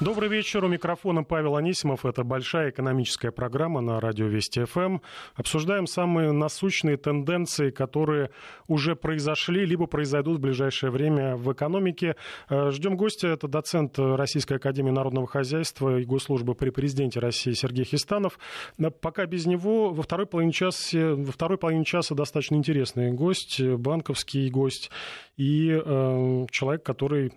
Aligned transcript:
Добрый 0.00 0.28
вечер. 0.28 0.64
У 0.64 0.68
микрофона 0.68 1.22
Павел 1.22 1.54
Анисимов. 1.54 2.04
Это 2.04 2.24
большая 2.24 2.70
экономическая 2.70 3.30
программа 3.30 3.80
на 3.80 4.00
радио 4.00 4.26
Вести 4.26 4.64
ФМ. 4.64 4.98
Обсуждаем 5.36 5.86
самые 5.86 6.32
насущные 6.32 6.96
тенденции, 6.96 7.70
которые 7.70 8.30
уже 8.66 8.96
произошли, 8.96 9.64
либо 9.64 9.86
произойдут 9.86 10.38
в 10.38 10.40
ближайшее 10.40 10.90
время 10.90 11.36
в 11.36 11.52
экономике. 11.52 12.16
Э, 12.48 12.72
ждем 12.72 12.96
гостя. 12.96 13.28
Это 13.28 13.46
доцент 13.46 13.96
Российской 13.96 14.54
Академии 14.54 14.90
Народного 14.90 15.28
Хозяйства 15.28 16.00
и 16.00 16.04
Госслужбы 16.04 16.56
при 16.56 16.70
президенте 16.70 17.20
России 17.20 17.52
Сергей 17.52 17.84
Хистанов. 17.84 18.40
Э, 18.78 18.90
пока 18.90 19.26
без 19.26 19.46
него 19.46 19.90
во 19.90 20.02
второй 20.02 20.26
половине 20.26 20.52
часа, 20.52 21.14
во 21.14 21.30
второй 21.30 21.56
половине 21.56 21.84
часа 21.84 22.16
достаточно 22.16 22.56
интересный 22.56 23.12
гость, 23.12 23.62
банковский 23.62 24.50
гость 24.50 24.90
и 25.36 25.70
э, 25.70 26.46
человек, 26.50 26.82
который 26.82 27.32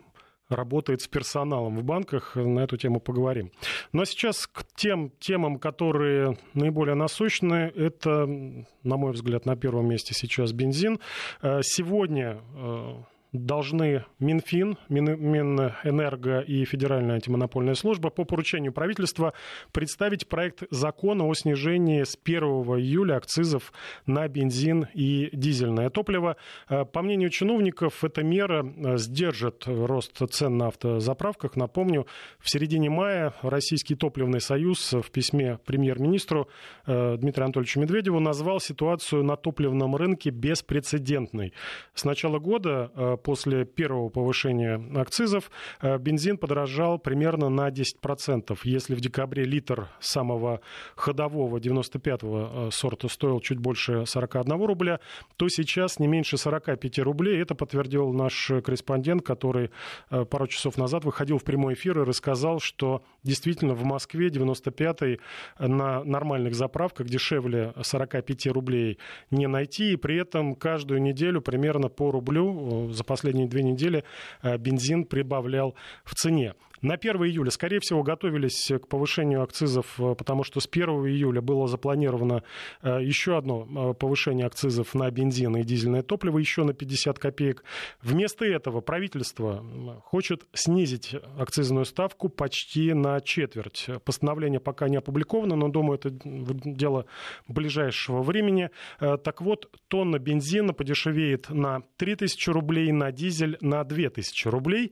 работает 0.49 1.01
с 1.01 1.07
персоналом 1.07 1.77
в 1.77 1.83
банках. 1.83 2.35
На 2.35 2.59
эту 2.59 2.77
тему 2.77 2.99
поговорим. 2.99 3.51
Но 3.91 4.05
сейчас 4.05 4.47
к 4.47 4.65
тем 4.75 5.11
темам, 5.19 5.59
которые 5.59 6.37
наиболее 6.53 6.95
насущны, 6.95 7.71
это, 7.75 8.25
на 8.25 8.97
мой 8.97 9.11
взгляд, 9.11 9.45
на 9.45 9.55
первом 9.55 9.89
месте 9.89 10.13
сейчас 10.13 10.53
бензин. 10.53 10.99
Э, 11.41 11.59
сегодня 11.63 12.41
э, 12.55 12.93
должны 13.31 14.05
Минфин, 14.19 14.77
Минэнерго 14.89 16.39
и 16.39 16.65
Федеральная 16.65 17.15
антимонопольная 17.15 17.75
служба 17.75 18.09
по 18.09 18.23
поручению 18.23 18.71
правительства 18.71 19.33
представить 19.71 20.27
проект 20.27 20.63
закона 20.71 21.25
о 21.25 21.33
снижении 21.33 22.03
с 22.03 22.17
1 22.21 22.41
июля 22.43 23.15
акцизов 23.15 23.73
на 24.05 24.27
бензин 24.27 24.87
и 24.93 25.29
дизельное 25.33 25.89
топливо. 25.89 26.37
Э, 26.69 26.85
по 26.85 27.01
мнению 27.01 27.29
чиновников, 27.29 28.03
эта 28.03 28.23
мера 28.23 28.65
э, 28.65 28.97
сдержит 28.97 29.63
рост 29.67 30.21
цен 30.31 30.57
на 30.57 30.67
автозаправках. 30.67 31.55
Напомню, 31.55 32.07
в 32.39 32.49
середине 32.49 32.89
мая 32.89 33.33
Российский 33.41 33.95
топливный 33.95 34.41
союз 34.41 34.93
в 34.93 35.11
письме 35.11 35.59
премьер-министру 35.65 36.47
э, 36.85 37.17
Дмитрию 37.17 37.45
Анатольевичу 37.45 37.79
Медведеву 37.79 38.19
назвал 38.19 38.59
ситуацию 38.59 39.23
на 39.23 39.35
топливном 39.35 39.95
рынке 39.95 40.29
беспрецедентной. 40.29 41.53
С 41.93 42.05
начала 42.05 42.39
года 42.39 42.91
после 43.17 43.65
первого 43.65 44.09
повышения 44.09 44.81
акцизов 44.95 45.51
э, 45.81 45.97
бензин 45.97 46.37
подорожал 46.37 46.99
примерно 46.99 47.49
на 47.49 47.69
10%. 47.69 48.57
Если 48.63 48.95
в 48.95 49.01
декабре 49.01 49.43
литр 49.43 49.89
самого 49.99 50.61
ходового 50.95 51.57
95-го 51.57 52.67
э, 52.67 52.71
сорта 52.71 53.07
стоил 53.07 53.39
чуть 53.39 53.59
больше 53.59 54.05
41 54.05 54.65
рубля, 54.65 54.99
то 55.35 55.47
сейчас 55.49 55.99
не 55.99 56.07
меньше 56.07 56.37
45 56.37 56.99
рублей. 56.99 57.41
Это 57.41 57.55
подтвердил 57.55 58.11
наш 58.13 58.51
корреспондент, 58.63 59.23
который 59.23 59.71
э, 60.09 60.25
пару 60.25 60.47
часов 60.47 60.77
назад 60.77 61.05
выходил 61.05 61.37
в 61.37 61.43
прямой 61.43 61.73
эфир 61.73 61.99
и 61.99 62.05
рассказал, 62.05 62.59
что 62.59 63.03
действительно 63.23 63.73
в 63.73 63.83
Москве 63.83 64.29
95-й 64.29 65.19
на 65.59 66.03
нормальных 66.03 66.55
заправках 66.55 67.07
дешевле 67.07 67.73
45 67.81 68.47
рублей 68.47 68.97
не 69.31 69.47
найти. 69.47 69.93
И 69.93 69.95
при 69.95 70.17
этом 70.17 70.55
каждую 70.55 71.01
неделю 71.01 71.41
примерно 71.41 71.89
по 71.89 72.11
рублю 72.11 72.89
последние 73.07 73.47
две 73.47 73.63
недели 73.63 74.03
э, 74.43 74.57
бензин 74.57 75.05
прибавлял 75.05 75.75
в 76.03 76.13
цене. 76.13 76.53
На 76.81 76.93
1 76.93 77.15
июля, 77.23 77.49
скорее 77.49 77.79
всего, 77.79 78.03
готовились 78.03 78.71
к 78.81 78.87
повышению 78.87 79.41
акцизов, 79.41 79.99
э, 79.99 80.15
потому 80.15 80.43
что 80.43 80.59
с 80.59 80.67
1 80.67 80.89
июля 81.07 81.41
было 81.41 81.67
запланировано 81.67 82.43
э, 82.81 82.99
еще 83.01 83.37
одно 83.37 83.93
повышение 83.93 84.45
акцизов 84.45 84.93
на 84.93 85.09
бензин 85.09 85.55
и 85.57 85.63
дизельное 85.63 86.03
топливо, 86.03 86.37
еще 86.37 86.63
на 86.63 86.73
50 86.73 87.17
копеек. 87.19 87.63
Вместо 88.01 88.45
этого 88.45 88.81
правительство 88.81 89.63
хочет 90.03 90.45
снизить 90.53 91.15
акцизную 91.37 91.85
ставку 91.85 92.29
почти 92.29 92.93
на 92.93 93.19
четверть. 93.21 93.89
Постановление 94.05 94.59
пока 94.59 94.87
не 94.87 94.97
опубликовано, 94.97 95.55
но, 95.55 95.69
думаю, 95.69 95.97
это 95.99 96.09
дело 96.11 97.05
ближайшего 97.47 98.21
времени. 98.21 98.69
Так 98.99 99.41
вот, 99.41 99.69
тонна 99.87 100.19
бензина 100.19 100.73
подешевеет 100.73 101.49
на 101.49 101.81
3000 101.97 102.49
рублей, 102.49 102.91
на 102.91 103.11
дизель 103.11 103.57
на 103.61 103.83
2000 103.83 104.47
рублей. 104.47 104.91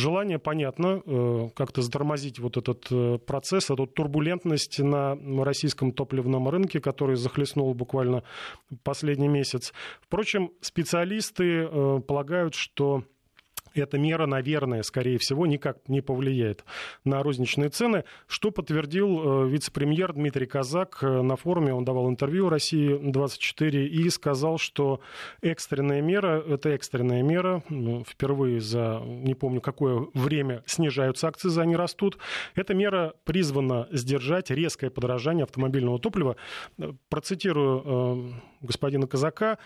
Э, 0.00 0.10
желание, 0.10 0.38
понятно, 0.38 1.02
э, 1.04 1.48
как-то 1.54 1.82
затормозить 1.82 2.38
вот 2.38 2.56
этот 2.56 2.86
э, 2.90 3.18
процесс, 3.18 3.70
эту 3.70 3.86
турбулентность 3.86 4.78
на 4.80 5.16
российском 5.44 5.92
топливном 5.92 6.48
рынке, 6.48 6.80
который 6.80 7.16
захлестнул 7.16 7.74
буквально 7.74 8.22
последний 8.82 9.28
месяц. 9.28 9.72
Впрочем, 10.00 10.50
специалисты 10.60 11.66
полагают, 12.06 12.54
что 12.54 13.04
эта 13.74 13.98
мера, 13.98 14.26
наверное, 14.26 14.82
скорее 14.82 15.18
всего, 15.18 15.46
никак 15.46 15.88
не 15.88 16.00
повлияет 16.00 16.64
на 17.04 17.22
розничные 17.22 17.70
цены, 17.70 18.04
что 18.26 18.50
подтвердил 18.50 19.44
э, 19.44 19.48
вице-премьер 19.48 20.12
Дмитрий 20.12 20.46
Казак 20.46 20.98
э, 21.02 21.22
на 21.22 21.36
форуме. 21.36 21.74
Он 21.74 21.84
давал 21.84 22.08
интервью 22.08 22.48
России-24 22.48 23.86
и 23.86 24.10
сказал, 24.10 24.58
что 24.58 25.00
экстренная 25.42 26.00
мера– 26.00 26.42
это 26.48 26.70
экстренная 26.70 27.22
мера. 27.22 27.62
Ну, 27.68 28.04
впервые 28.04 28.60
за, 28.60 29.00
не 29.04 29.34
помню, 29.34 29.60
какое 29.60 30.06
время 30.14 30.62
снижаются 30.66 31.28
акцизы, 31.28 31.60
они 31.60 31.76
растут. 31.76 32.18
Эта 32.54 32.74
мера 32.74 33.14
призвана 33.24 33.88
сдержать 33.90 34.50
резкое 34.50 34.90
подорожание 34.90 35.44
автомобильного 35.44 35.98
топлива. 35.98 36.36
Э, 36.78 36.92
процитирую 37.08 38.40
господина 38.60 39.06
Казака 39.06 39.58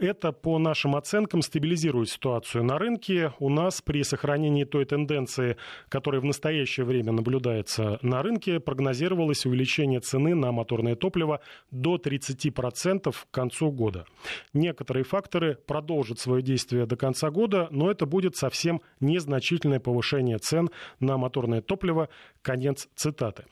это, 0.00 0.32
по 0.32 0.58
нашим 0.58 0.96
оценкам, 0.96 1.42
стабилизирует 1.42 2.08
ситуацию 2.08 2.64
на 2.64 2.78
рынке. 2.78 3.32
У 3.38 3.48
нас 3.48 3.82
при 3.82 4.02
сохранении 4.02 4.64
той 4.64 4.84
тенденции, 4.84 5.56
которая 5.88 6.20
в 6.20 6.24
настоящее 6.24 6.86
время 6.86 7.12
наблюдается 7.12 7.98
на 8.02 8.22
рынке, 8.22 8.60
прогнозировалось 8.60 9.46
увеличение 9.46 10.00
цены 10.00 10.34
на 10.34 10.52
моторное 10.52 10.96
топливо 10.96 11.40
до 11.70 11.96
30% 11.96 13.12
к 13.12 13.30
концу 13.30 13.70
года. 13.70 14.06
Некоторые 14.52 15.04
факторы 15.04 15.58
продолжат 15.66 16.18
свое 16.18 16.42
действие 16.42 16.86
до 16.86 16.96
конца 16.96 17.30
года, 17.30 17.68
но 17.70 17.90
это 17.90 18.06
будет 18.06 18.36
совсем 18.36 18.80
незначительное 19.00 19.80
повышение 19.80 20.38
цен 20.38 20.70
на 20.98 21.16
моторное 21.18 21.60
топливо. 21.60 22.08
Конец 22.42 22.88
цитаты. 22.94 23.44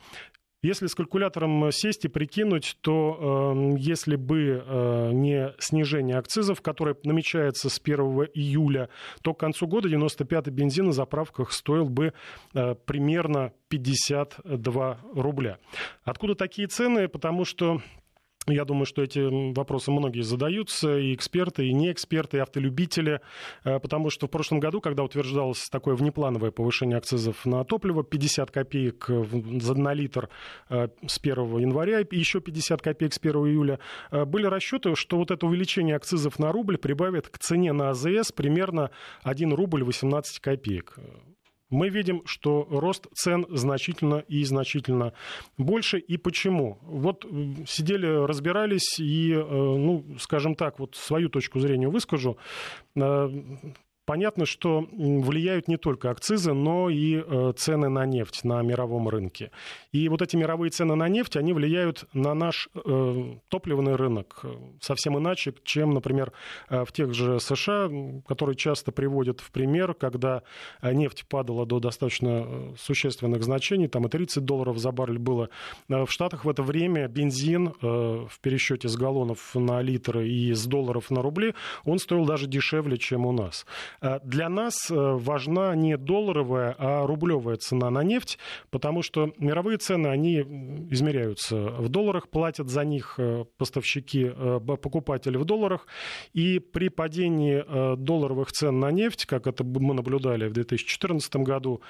Если 0.61 0.87
с 0.87 0.95
калькулятором 0.95 1.71
сесть 1.71 2.03
и 2.03 2.09
прикинуть, 2.09 2.75
то 2.81 3.53
э, 3.55 3.75
если 3.77 4.17
бы 4.17 4.61
э, 4.65 5.11
не 5.13 5.53
снижение 5.57 6.17
акцизов, 6.17 6.61
которое 6.61 6.97
намечается 7.03 7.69
с 7.69 7.79
1 7.81 7.99
июля, 8.33 8.89
то 9.21 9.33
к 9.33 9.39
концу 9.39 9.67
года 9.67 9.87
95-й 9.87 10.51
бензин 10.51 10.87
на 10.87 10.91
заправках 10.91 11.53
стоил 11.53 11.85
бы 11.85 12.13
э, 12.53 12.75
примерно 12.75 13.53
52 13.69 14.99
рубля. 15.13 15.59
Откуда 16.03 16.35
такие 16.35 16.67
цены? 16.67 17.07
Потому 17.07 17.45
что 17.45 17.81
я 18.51 18.65
думаю, 18.65 18.85
что 18.85 19.01
эти 19.01 19.19
вопросы 19.53 19.91
многие 19.91 20.21
задаются, 20.21 20.97
и 20.97 21.13
эксперты, 21.13 21.67
и 21.67 21.73
не 21.73 21.91
эксперты, 21.91 22.37
и 22.37 22.39
автолюбители, 22.39 23.21
э, 23.63 23.79
потому 23.79 24.09
что 24.09 24.27
в 24.27 24.29
прошлом 24.29 24.59
году, 24.59 24.81
когда 24.81 25.03
утверждалось 25.03 25.69
такое 25.69 25.95
внеплановое 25.95 26.51
повышение 26.51 26.97
акцизов 26.97 27.45
на 27.45 27.63
топливо, 27.63 28.03
50 28.03 28.51
копеек 28.51 29.09
на 29.09 29.93
литр 29.93 30.29
э, 30.69 30.87
с 31.07 31.19
1 31.19 31.57
января, 31.59 32.01
и 32.01 32.17
еще 32.17 32.41
50 32.41 32.81
копеек 32.81 33.13
с 33.13 33.17
1 33.17 33.31
июля, 33.47 33.79
э, 34.11 34.25
были 34.25 34.45
расчеты, 34.45 34.95
что 34.95 35.17
вот 35.17 35.31
это 35.31 35.45
увеличение 35.45 35.95
акцизов 35.95 36.39
на 36.39 36.51
рубль 36.51 36.77
прибавит 36.77 37.29
к 37.29 37.37
цене 37.37 37.73
на 37.73 37.89
АЗС 37.89 38.31
примерно 38.31 38.91
1 39.23 39.53
рубль 39.53 39.83
18 39.83 40.39
копеек 40.39 40.97
мы 41.69 41.89
видим, 41.89 42.23
что 42.25 42.67
рост 42.69 43.07
цен 43.13 43.45
значительно 43.49 44.23
и 44.27 44.43
значительно 44.43 45.13
больше. 45.57 45.99
И 45.99 46.17
почему? 46.17 46.79
Вот 46.81 47.25
сидели, 47.67 48.07
разбирались 48.07 48.99
и, 48.99 49.33
э, 49.33 49.41
ну, 49.41 50.05
скажем 50.19 50.55
так, 50.55 50.79
вот 50.79 50.95
свою 50.95 51.29
точку 51.29 51.59
зрения 51.59 51.87
выскажу. 51.87 52.37
Э, 54.09 54.19
Понятно, 54.19 54.45
что 54.47 54.87
влияют 54.91 55.67
не 55.67 55.77
только 55.77 56.09
акцизы, 56.09 56.53
но 56.53 56.89
и 56.89 57.23
э, 57.25 57.53
цены 57.55 57.89
на 57.89 58.05
нефть 58.05 58.43
на 58.43 58.61
мировом 58.63 59.07
рынке. 59.07 59.51
И 59.91 60.09
вот 60.09 60.21
эти 60.21 60.35
мировые 60.35 60.71
цены 60.71 60.95
на 60.95 61.07
нефть, 61.07 61.37
они 61.37 61.53
влияют 61.53 62.05
на 62.13 62.33
наш 62.33 62.69
э, 62.73 63.35
топливный 63.49 63.95
рынок 63.95 64.43
совсем 64.81 65.17
иначе, 65.17 65.53
чем, 65.63 65.93
например, 65.93 66.33
э, 66.69 66.85
в 66.85 66.91
тех 66.91 67.13
же 67.13 67.39
США, 67.39 67.89
которые 68.27 68.55
часто 68.55 68.91
приводят 68.91 69.41
в 69.41 69.51
пример, 69.51 69.93
когда 69.93 70.41
нефть 70.81 71.25
падала 71.27 71.65
до 71.65 71.79
достаточно 71.79 72.73
существенных 72.77 73.43
значений, 73.43 73.87
там 73.87 74.07
и 74.07 74.09
30 74.09 74.43
долларов 74.43 74.79
за 74.79 74.91
баррель 74.91 75.19
было. 75.19 75.49
В 75.87 76.07
Штатах 76.07 76.45
в 76.45 76.49
это 76.49 76.63
время 76.63 77.07
бензин 77.07 77.73
в 77.81 78.39
пересчете 78.41 78.87
с 78.89 78.97
галлонов 78.97 79.53
на 79.55 79.81
литры 79.81 80.27
и 80.27 80.53
с 80.53 80.65
долларов 80.65 81.11
на 81.11 81.21
рубли, 81.21 81.53
он 81.85 81.99
стоил 81.99 82.25
даже 82.25 82.47
дешевле, 82.47 82.97
чем 82.97 83.25
у 83.25 83.31
нас. 83.31 83.65
Для 84.23 84.49
нас 84.49 84.89
важна 84.89 85.75
не 85.75 85.97
долларовая, 85.97 86.75
а 86.77 87.05
рублевая 87.05 87.57
цена 87.57 87.89
на 87.89 88.03
нефть, 88.03 88.37
потому 88.69 89.01
что 89.01 89.33
мировые 89.37 89.77
цены, 89.77 90.07
они 90.07 90.39
измеряются. 90.89 91.55
В 91.55 91.89
долларах, 91.89 92.29
платят 92.29 92.69
за 92.69 92.85
них 92.85 93.19
поставщики, 93.57 94.31
покупатели 94.65 95.37
в 95.37 95.45
долларах, 95.45 95.87
и 96.33 96.59
при 96.59 96.89
падении 96.89 97.63
долларовых 97.95 98.51
цен 98.51 98.79
на 98.79 98.91
нефть, 98.91 99.25
как 99.25 99.47
это 99.47 99.63
мы 99.63 99.93
наблюдали 99.93 100.47
в 100.47 100.53
2014 100.53 101.35
году, 101.37 101.81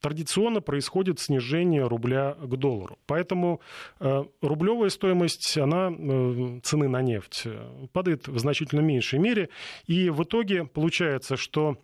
традиционно 0.00 0.60
происходит 0.60 1.20
снижение 1.20 1.86
рубля 1.86 2.34
к 2.34 2.56
доллару. 2.56 2.98
Поэтому 3.06 3.60
э, 3.98 4.24
рублевая 4.40 4.90
стоимость 4.90 5.56
она, 5.58 5.90
э, 5.90 6.60
цены 6.62 6.88
на 6.88 7.02
нефть 7.02 7.42
э, 7.44 7.86
падает 7.92 8.28
в 8.28 8.38
значительно 8.38 8.80
меньшей 8.80 9.18
мере. 9.18 9.48
И 9.86 10.10
в 10.10 10.22
итоге 10.22 10.64
получается, 10.64 11.36
что 11.36 11.76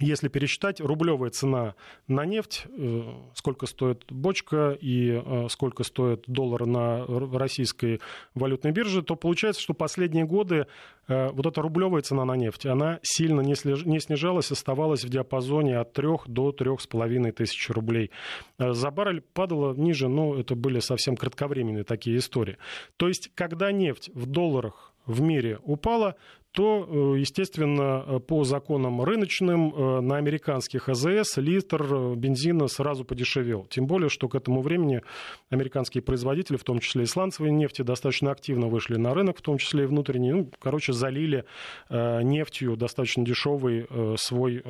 если 0.00 0.28
пересчитать, 0.28 0.80
рублевая 0.80 1.30
цена 1.30 1.76
на 2.08 2.24
нефть, 2.24 2.66
э, 2.66 3.02
сколько 3.34 3.66
стоит 3.66 4.04
бочка 4.10 4.76
и 4.80 5.22
э, 5.24 5.46
сколько 5.48 5.84
стоит 5.84 6.24
доллар 6.26 6.66
на 6.66 7.06
российской 7.06 8.00
валютной 8.34 8.72
бирже, 8.72 9.02
то 9.02 9.14
получается, 9.14 9.62
что 9.62 9.72
последние 9.72 10.24
годы 10.24 10.66
э, 11.06 11.28
вот 11.30 11.46
эта 11.46 11.62
рублевая 11.62 12.02
цена 12.02 12.24
на 12.24 12.34
нефть, 12.34 12.66
она 12.66 12.98
сильно 13.02 13.40
не 13.40 13.54
снижалась, 14.00 14.50
оставалась 14.50 15.04
в 15.04 15.08
диапазоне 15.08 15.78
от 15.78 15.92
3 15.92 16.08
до 16.26 16.50
3,5 16.50 17.32
тысяч 17.32 17.70
рублей. 17.70 18.10
За 18.58 18.90
баррель 18.90 19.20
падала 19.20 19.74
ниже, 19.74 20.08
но 20.08 20.34
это 20.34 20.56
были 20.56 20.80
совсем 20.80 21.16
кратковременные 21.16 21.84
такие 21.84 22.16
истории. 22.16 22.58
То 22.96 23.06
есть, 23.06 23.30
когда 23.34 23.70
нефть 23.70 24.10
в 24.12 24.26
долларах 24.26 24.92
в 25.06 25.20
мире 25.20 25.58
упала, 25.62 26.16
то, 26.54 26.86
э, 26.88 27.18
естественно, 27.18 28.04
э, 28.06 28.20
по 28.20 28.44
законам 28.44 29.02
рыночным 29.02 29.74
э, 29.74 30.00
на 30.00 30.18
американских 30.18 30.88
АЗС 30.88 31.36
литр 31.38 32.14
бензина 32.14 32.68
сразу 32.68 33.04
подешевел. 33.04 33.66
Тем 33.68 33.88
более, 33.88 34.08
что 34.08 34.28
к 34.28 34.36
этому 34.36 34.62
времени 34.62 35.02
американские 35.50 36.00
производители, 36.00 36.56
в 36.56 36.62
том 36.62 36.78
числе 36.78 37.02
и 37.02 37.06
сланцевой 37.06 37.50
нефти, 37.50 37.82
достаточно 37.82 38.30
активно 38.30 38.68
вышли 38.68 38.96
на 38.96 39.14
рынок, 39.14 39.38
в 39.38 39.42
том 39.42 39.58
числе 39.58 39.82
и 39.82 39.86
внутренний. 39.86 40.32
Ну, 40.32 40.50
короче, 40.60 40.92
залили 40.92 41.44
нефтью 41.90 42.76
достаточно 42.76 43.24
дешевый 43.24 43.88
свой, 44.16 44.62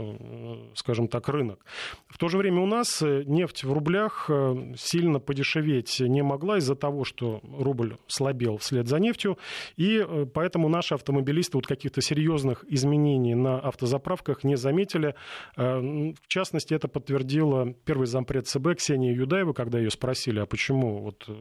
скажем 0.75 1.08
так, 1.08 1.28
рынок. 1.28 1.64
В 2.08 2.16
то 2.16 2.28
же 2.28 2.38
время 2.38 2.62
у 2.62 2.66
нас 2.66 3.02
нефть 3.02 3.64
в 3.64 3.72
рублях 3.72 4.31
сильно 4.76 5.20
подешеветь 5.20 6.00
не 6.00 6.22
могла 6.22 6.58
из-за 6.58 6.76
того, 6.76 7.04
что 7.04 7.40
рубль 7.42 7.96
слабел 8.06 8.56
вслед 8.56 8.88
за 8.88 8.98
нефтью, 8.98 9.38
и 9.76 10.06
поэтому 10.32 10.69
наши 10.69 10.94
автомобилисты, 10.94 11.58
вот 11.58 11.66
каких-то 11.75 12.00
серьезных 12.00 12.65
изменений 12.69 13.35
на 13.35 13.59
автозаправках 13.59 14.44
не 14.44 14.56
заметили. 14.56 15.15
Э, 15.56 15.81
в 15.81 16.29
частности, 16.29 16.75
это 16.75 16.88
подтвердила 16.88 17.75
первый 17.85 18.06
зампред 18.06 18.47
ЦБ 18.47 18.76
Ксения 18.76 19.12
Юдаева, 19.12 19.53
когда 19.53 19.79
ее 19.79 19.91
спросили, 19.91 20.38
а 20.38 20.47
почему 20.47 20.99
вот 20.99 21.25
э, 21.29 21.35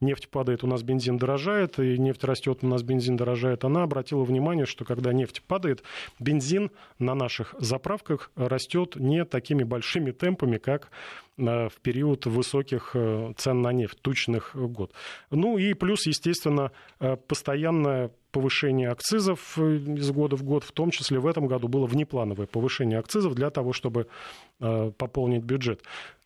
нефть 0.00 0.28
падает, 0.28 0.64
у 0.64 0.66
нас 0.66 0.82
бензин 0.82 1.16
дорожает, 1.16 1.78
и 1.78 1.98
нефть 1.98 2.24
растет, 2.24 2.58
у 2.62 2.66
нас 2.66 2.82
бензин 2.82 3.16
дорожает. 3.16 3.64
Она 3.64 3.82
обратила 3.82 4.24
внимание, 4.24 4.66
что 4.66 4.84
когда 4.84 5.12
нефть 5.12 5.42
падает, 5.42 5.82
бензин 6.20 6.70
на 6.98 7.14
наших 7.14 7.54
заправках 7.58 8.30
растет 8.36 8.96
не 8.96 9.24
такими 9.24 9.64
большими 9.64 10.12
темпами, 10.12 10.58
как 10.58 10.90
э, 11.38 11.68
в 11.68 11.80
период 11.82 12.26
высоких 12.26 12.94
цен 13.36 13.62
на 13.62 13.72
нефть, 13.72 14.00
тучных 14.00 14.54
год. 14.54 14.92
Ну 15.30 15.58
и 15.58 15.74
плюс, 15.74 16.06
естественно, 16.06 16.70
постоянная 17.26 18.10
повышение 18.32 18.88
акцизов 18.88 19.58
э, 19.58 19.76
из 19.76 20.10
года 20.10 20.36
в 20.36 20.42
год, 20.42 20.64
в 20.64 20.72
том 20.72 20.90
числе 20.90 21.20
в 21.20 21.26
этом 21.26 21.46
году 21.46 21.68
было 21.68 21.86
внеплановое 21.86 22.46
повышение 22.46 22.98
акцизов 22.98 23.34
для 23.34 23.50
того, 23.50 23.72
чтобы 23.72 24.08
э, 24.58 24.90
пополнить 24.96 25.44
бюджет. 25.44 25.82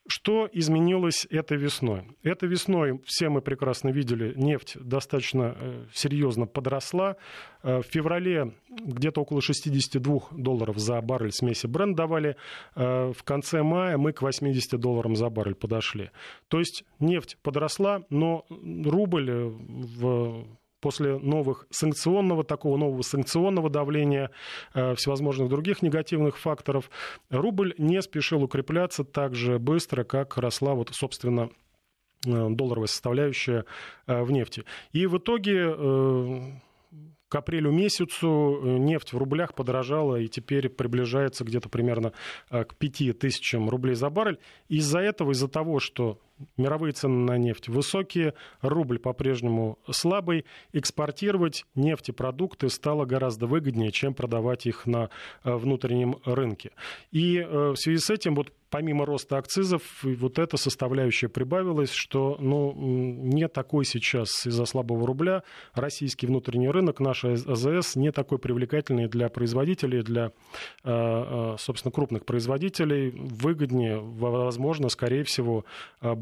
Что 0.08 0.48
изменилось 0.52 1.26
этой 1.30 1.56
весной? 1.56 2.04
Этой 2.22 2.48
весной, 2.48 3.00
все 3.04 3.28
мы 3.28 3.40
прекрасно 3.42 3.88
видели, 3.88 4.34
нефть 4.36 4.76
достаточно 4.80 5.56
э, 5.58 5.84
серьезно 5.92 6.46
подросла. 6.46 7.16
В 7.64 7.82
феврале 7.82 8.54
где-то 8.68 9.22
около 9.22 9.42
62 9.42 10.20
долларов 10.30 10.78
за 10.78 11.00
баррель 11.00 11.32
смеси 11.32 11.66
бренд 11.66 11.96
давали. 11.96 12.36
В 12.76 13.16
конце 13.24 13.64
мая 13.64 13.98
мы 13.98 14.12
к 14.12 14.22
80 14.22 14.78
долларам 14.78 15.16
за 15.16 15.28
баррель 15.30 15.56
подошли. 15.56 16.10
То 16.46 16.60
есть 16.60 16.84
нефть 17.00 17.36
подросла, 17.42 18.04
но 18.08 18.46
рубль 18.48 19.28
в 19.28 20.46
после 20.80 21.18
новых 21.18 21.66
санкционного, 21.70 22.44
такого 22.44 22.76
нового 22.76 23.02
санкционного 23.02 23.70
давления, 23.70 24.30
э, 24.74 24.94
всевозможных 24.94 25.48
других 25.48 25.82
негативных 25.82 26.38
факторов, 26.38 26.90
рубль 27.30 27.74
не 27.78 28.00
спешил 28.02 28.42
укрепляться 28.42 29.04
так 29.04 29.34
же 29.34 29.58
быстро, 29.58 30.04
как 30.04 30.36
росла, 30.36 30.74
вот, 30.74 30.90
собственно, 30.92 31.50
э, 32.26 32.48
долларовая 32.50 32.88
составляющая 32.88 33.64
э, 34.06 34.22
в 34.22 34.30
нефти. 34.30 34.64
И 34.92 35.06
в 35.06 35.18
итоге 35.18 36.62
к 37.28 37.34
апрелю 37.34 37.72
месяцу 37.72 38.60
нефть 38.62 39.12
в 39.12 39.18
рублях 39.18 39.54
подорожала 39.54 40.14
и 40.14 40.28
теперь 40.28 40.68
приближается 40.68 41.44
где-то 41.44 41.68
примерно 41.68 42.12
к 42.48 42.76
5 42.78 43.18
тысячам 43.18 43.68
рублей 43.68 43.96
за 43.96 44.10
баррель. 44.10 44.38
Из-за 44.68 45.00
этого, 45.00 45.32
из-за 45.32 45.48
того, 45.48 45.80
что 45.80 46.20
мировые 46.56 46.92
цены 46.92 47.24
на 47.24 47.38
нефть 47.38 47.68
высокие, 47.68 48.34
рубль 48.60 48.98
по-прежнему 48.98 49.78
слабый, 49.90 50.44
экспортировать 50.72 51.64
нефтепродукты 51.74 52.68
стало 52.68 53.04
гораздо 53.04 53.46
выгоднее, 53.46 53.90
чем 53.92 54.14
продавать 54.14 54.66
их 54.66 54.86
на 54.86 55.10
э, 55.44 55.54
внутреннем 55.54 56.16
рынке. 56.24 56.72
И 57.10 57.38
э, 57.38 57.70
в 57.70 57.76
связи 57.76 57.98
с 57.98 58.10
этим 58.10 58.34
вот 58.34 58.52
помимо 58.70 59.06
роста 59.06 59.38
акцизов, 59.38 59.82
вот 60.02 60.38
эта 60.38 60.56
составляющая 60.56 61.28
прибавилась, 61.28 61.92
что 61.92 62.36
ну, 62.40 62.74
не 62.76 63.48
такой 63.48 63.84
сейчас 63.84 64.46
из-за 64.46 64.64
слабого 64.64 65.06
рубля 65.06 65.42
российский 65.74 66.26
внутренний 66.26 66.68
рынок, 66.68 67.00
наш 67.00 67.24
АЗС, 67.24 67.96
не 67.96 68.12
такой 68.12 68.38
привлекательный 68.38 69.08
для 69.08 69.28
производителей, 69.28 70.02
для, 70.02 70.32
э, 70.84 71.56
собственно, 71.58 71.92
крупных 71.92 72.24
производителей. 72.24 73.10
Выгоднее, 73.16 73.98
возможно, 73.98 74.88
скорее 74.88 75.24
всего, 75.24 75.64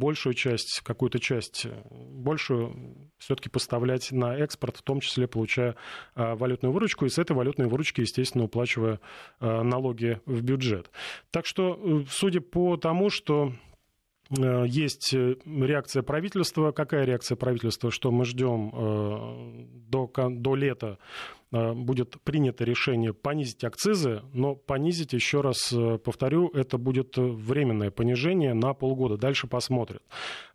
большую 0.05 0.35
часть, 0.35 0.83
какую-то 0.85 1.19
часть 1.19 1.67
большую 1.91 3.11
все-таки 3.17 3.49
поставлять 3.49 4.12
на 4.12 4.37
экспорт, 4.37 4.77
в 4.77 4.83
том 4.83 5.01
числе 5.01 5.27
получая 5.27 5.77
а, 6.15 6.37
валютную 6.37 6.75
выручку, 6.75 7.06
и 7.06 7.09
с 7.09 7.17
этой 7.17 7.35
валютной 7.35 7.69
выручки, 7.69 8.03
естественно, 8.03 8.45
уплачивая 8.45 9.01
а, 9.41 9.62
налоги 9.62 10.21
в 10.27 10.43
бюджет. 10.43 10.91
Так 11.31 11.47
что, 11.47 11.81
э, 11.83 12.05
судя 12.11 12.43
по 12.43 12.77
тому, 12.77 13.09
что 13.09 13.55
э, 14.29 14.65
есть 14.67 15.15
реакция 15.15 16.03
правительства. 16.03 16.73
Какая 16.73 17.06
реакция 17.06 17.37
правительства? 17.37 17.91
Что 17.91 18.11
мы 18.11 18.27
ждем 18.27 18.71
э, 18.75 19.67
до, 19.89 20.11
до 20.29 20.55
лета 20.55 20.99
Э, 21.44 21.44
будет 21.75 22.21
принято 22.23 22.65
решение 22.65 23.12
понизить 23.12 23.65
акцизы, 23.65 24.23
но 24.33 24.55
понизить, 24.55 25.12
еще 25.12 25.41
раз 25.41 25.73
э, 25.73 25.99
повторю, 25.99 26.49
это 26.49 26.79
будет 26.79 27.17
временное 27.17 27.91
понижение 27.91 28.55
на 28.55 28.75
полгода. 28.75 29.17
Дальше 29.17 29.47
посмотрят. 29.47 30.03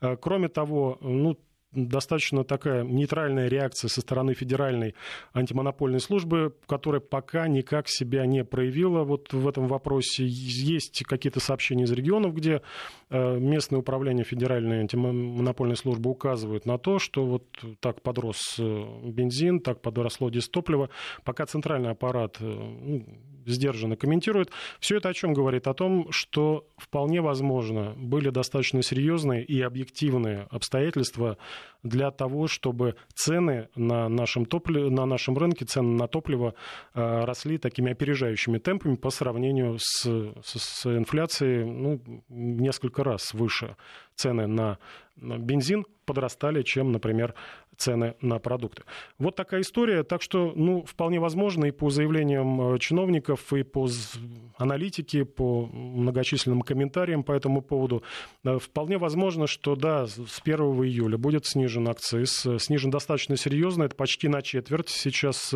Э, 0.01 0.17
кроме 0.17 0.49
того, 0.49 0.97
ну, 1.01 1.37
достаточно 1.71 2.43
такая 2.43 2.83
нейтральная 2.83 3.47
реакция 3.47 3.89
со 3.89 4.01
стороны 4.01 4.33
федеральной 4.33 4.95
антимонопольной 5.33 5.99
службы, 5.99 6.55
которая 6.67 7.01
пока 7.01 7.47
никак 7.47 7.87
себя 7.87 8.25
не 8.25 8.43
проявила 8.43 9.03
вот 9.03 9.33
в 9.33 9.47
этом 9.47 9.67
вопросе. 9.67 10.25
Есть 10.25 11.03
какие-то 11.05 11.39
сообщения 11.39 11.83
из 11.83 11.91
регионов, 11.91 12.33
где 12.33 12.61
э, 13.09 13.37
местное 13.37 13.79
управление 13.79 14.23
федеральной 14.23 14.79
антимонопольной 14.81 15.75
службы 15.75 16.09
указывают 16.09 16.65
на 16.65 16.77
то, 16.77 16.97
что 16.99 17.25
вот 17.25 17.45
так 17.79 18.01
подрос 18.01 18.55
э, 18.57 18.85
бензин, 19.03 19.59
так 19.59 19.81
подросло 19.81 20.29
дистопливо. 20.29 20.89
Пока 21.23 21.45
центральный 21.45 21.91
аппарат 21.91 22.37
э, 22.39 22.45
ну, 22.45 23.05
сдержанно 23.45 23.95
комментирует. 23.95 24.51
Все 24.79 24.97
это 24.97 25.09
о 25.09 25.13
чем 25.13 25.33
говорит? 25.33 25.67
О 25.67 25.73
том, 25.73 26.11
что 26.11 26.67
вполне 26.77 27.21
возможно 27.21 27.93
были 27.95 28.29
достаточно 28.29 28.81
серьезные 28.81 29.43
и 29.43 29.61
объективные 29.61 30.47
обстоятельства 30.49 31.37
для 31.83 32.11
того, 32.11 32.47
чтобы 32.47 32.95
цены 33.13 33.69
на 33.75 34.09
нашем, 34.09 34.45
топливе, 34.45 34.89
на 34.89 35.05
нашем 35.05 35.37
рынке, 35.37 35.65
цены 35.65 35.95
на 35.97 36.07
топливо 36.07 36.53
э, 36.93 37.23
росли 37.25 37.57
такими 37.57 37.91
опережающими 37.91 38.57
темпами 38.57 38.95
по 38.95 39.09
сравнению 39.09 39.77
с, 39.79 40.03
с, 40.43 40.59
с 40.59 40.85
инфляцией 40.85 41.65
ну, 41.65 42.01
несколько 42.29 43.03
раз 43.03 43.33
выше. 43.33 43.75
Цены 44.15 44.47
на 44.47 44.77
бензин 45.15 45.85
подрастали, 46.05 46.63
чем, 46.63 46.91
например, 46.91 47.35
цены 47.79 48.15
на 48.21 48.39
продукты. 48.39 48.83
Вот 49.17 49.35
такая 49.35 49.61
история. 49.61 50.03
Так 50.03 50.21
что, 50.21 50.51
ну, 50.55 50.83
вполне 50.83 51.19
возможно, 51.19 51.65
и 51.65 51.71
по 51.71 51.89
заявлениям 51.89 52.75
э, 52.75 52.79
чиновников, 52.79 53.53
и 53.53 53.63
по 53.63 53.87
аналитике, 54.57 55.23
по 55.23 55.65
многочисленным 55.65 56.61
комментариям 56.61 57.23
по 57.23 57.31
этому 57.31 57.61
поводу, 57.61 58.03
э, 58.43 58.59
вполне 58.59 58.97
возможно, 58.97 59.47
что, 59.47 59.75
да, 59.75 60.07
с 60.07 60.41
1 60.43 60.59
июля 60.83 61.17
будет 61.17 61.45
снижен 61.45 61.87
акциз. 61.87 62.45
Снижен 62.59 62.91
достаточно 62.91 63.37
серьезно, 63.37 63.83
это 63.83 63.95
почти 63.95 64.27
на 64.27 64.41
четверть. 64.41 64.89
Сейчас 64.89 65.53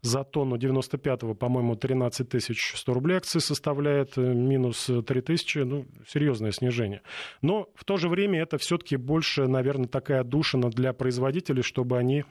за 0.00 0.24
тонну 0.24 0.56
95-го, 0.56 1.34
по-моему, 1.34 1.76
13 1.76 2.28
тысяч 2.28 2.72
100 2.76 2.94
рублей 2.94 3.16
акции 3.18 3.40
составляет, 3.40 4.16
минус 4.16 4.88
3 5.06 5.20
тысячи, 5.20 5.58
ну, 5.58 5.86
серьезное 6.06 6.52
снижение. 6.52 7.02
Но 7.42 7.68
в 7.74 7.84
то 7.84 7.96
же 7.98 8.08
время 8.08 8.40
это 8.40 8.56
все-таки 8.58 8.96
больше, 8.96 9.46
наверное, 9.46 9.88
такая 9.88 10.24
душина 10.24 10.70
для 10.70 10.92
производителей, 10.92 11.57
чтобы 11.62 11.98
они 11.98 12.24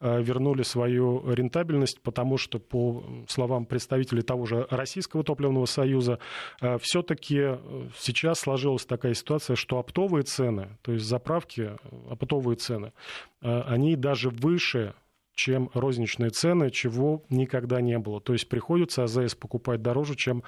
вернули 0.00 0.62
свою 0.62 1.32
рентабельность, 1.32 2.00
потому 2.00 2.38
что, 2.38 2.58
по 2.58 3.04
словам 3.28 3.66
представителей 3.66 4.22
того 4.22 4.46
же 4.46 4.66
Российского 4.70 5.24
топливного 5.24 5.66
союза, 5.66 6.18
все-таки 6.80 7.58
сейчас 7.98 8.40
сложилась 8.40 8.86
такая 8.86 9.14
ситуация, 9.14 9.56
что 9.56 9.78
оптовые 9.78 10.22
цены, 10.22 10.78
то 10.82 10.92
есть 10.92 11.04
заправки, 11.04 11.72
оптовые 12.08 12.56
цены, 12.56 12.92
они 13.40 13.96
даже 13.96 14.30
выше 14.30 14.94
чем 15.38 15.70
розничные 15.74 16.30
цены, 16.30 16.70
чего 16.70 17.22
никогда 17.28 17.82
не 17.82 17.98
было. 17.98 18.22
То 18.22 18.32
есть 18.32 18.48
приходится 18.48 19.04
АЗС 19.04 19.34
покупать 19.34 19.82
дороже, 19.82 20.14
чем 20.16 20.42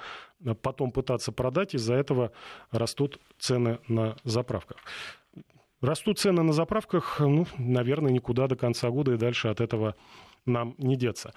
потом 0.63 0.89
пытаться 0.89 1.31
продать. 1.31 1.75
Из-за 1.75 1.93
этого 1.93 2.31
растут 2.71 3.19
цены 3.37 3.77
на 3.87 4.15
заправках. 4.23 4.77
Растут 5.81 6.19
цены 6.19 6.43
на 6.43 6.53
заправках, 6.53 7.19
ну, 7.19 7.45
наверное, 7.57 8.11
никуда 8.11 8.47
до 8.47 8.55
конца 8.55 8.89
года 8.89 9.13
и 9.13 9.17
дальше 9.17 9.47
от 9.47 9.61
этого 9.61 9.95
нам 10.45 10.75
не 10.77 10.97
деться. 10.97 11.33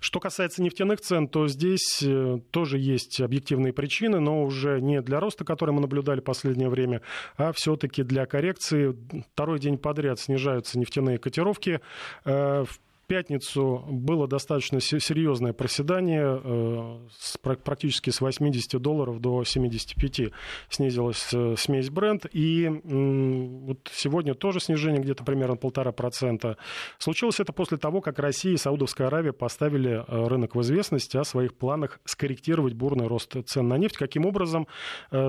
Что 0.00 0.20
касается 0.20 0.62
нефтяных 0.62 1.00
цен, 1.00 1.28
то 1.28 1.48
здесь 1.48 2.02
э, 2.02 2.38
тоже 2.50 2.78
есть 2.78 3.22
объективные 3.22 3.72
причины, 3.72 4.20
но 4.20 4.42
уже 4.42 4.78
не 4.82 5.00
для 5.00 5.18
роста, 5.18 5.46
который 5.46 5.70
мы 5.70 5.80
наблюдали 5.80 6.20
в 6.20 6.24
последнее 6.24 6.68
время, 6.68 7.00
а 7.38 7.52
все-таки 7.52 8.02
для 8.02 8.26
коррекции. 8.26 8.94
Второй 9.32 9.60
день 9.60 9.78
подряд 9.78 10.20
снижаются 10.20 10.78
нефтяные 10.78 11.16
котировки. 11.16 11.80
Э, 12.26 12.64
в 12.64 12.80
пятницу 13.06 13.84
было 13.88 14.26
достаточно 14.26 14.80
серьезное 14.80 15.52
проседание, 15.52 16.40
э, 16.42 17.56
практически 17.62 18.10
с 18.10 18.20
80 18.20 18.80
долларов 18.80 19.20
до 19.20 19.44
75 19.44 20.32
снизилась 20.68 21.28
э, 21.32 21.54
смесь 21.56 21.90
бренд, 21.90 22.26
и 22.32 22.68
вот 22.84 23.90
сегодня 23.92 24.34
тоже 24.34 24.60
снижение 24.60 25.00
где-то 25.00 25.24
примерно 25.24 25.56
полтора 25.56 25.92
процента. 25.92 26.56
Случилось 26.98 27.40
это 27.40 27.52
после 27.52 27.78
того, 27.78 28.00
как 28.00 28.18
Россия 28.18 28.54
и 28.54 28.56
Саудовская 28.58 29.06
Аравия 29.06 29.32
поставили 29.32 30.04
э, 30.06 30.26
рынок 30.26 30.54
в 30.54 30.60
известность 30.62 31.14
о 31.14 31.24
своих 31.24 31.54
планах 31.54 32.00
скорректировать 32.04 32.74
бурный 32.74 33.06
рост 33.06 33.36
цен 33.46 33.68
на 33.68 33.78
нефть. 33.78 33.96
Каким 33.96 34.26
образом? 34.26 34.66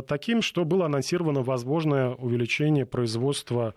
Таким, 0.07 0.41
что 0.41 0.65
было 0.65 0.85
анонсировано 0.85 1.41
возможное 1.41 2.09
увеличение 2.09 2.85
производства 2.85 3.73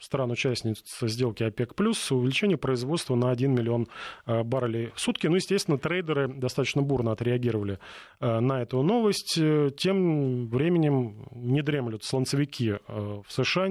стран-участниц 0.00 0.82
сделки 1.02 1.42
ОПЕК+, 1.42 1.72
увеличение 2.10 2.58
производства 2.58 3.14
на 3.14 3.30
1 3.30 3.54
миллион 3.54 3.88
э, 4.26 4.42
баррелей 4.42 4.90
в 4.94 5.00
сутки. 5.00 5.26
Ну, 5.26 5.36
естественно, 5.36 5.78
трейдеры 5.78 6.28
достаточно 6.28 6.82
бурно 6.82 7.12
отреагировали 7.12 7.78
э, 8.20 8.40
на 8.40 8.62
эту 8.62 8.82
новость. 8.82 9.38
Э, 9.38 9.70
тем 9.76 10.48
временем 10.48 11.26
не 11.32 11.62
дремлют 11.62 12.04
слонцевики 12.04 12.78
в 12.88 13.24
США, 13.28 13.68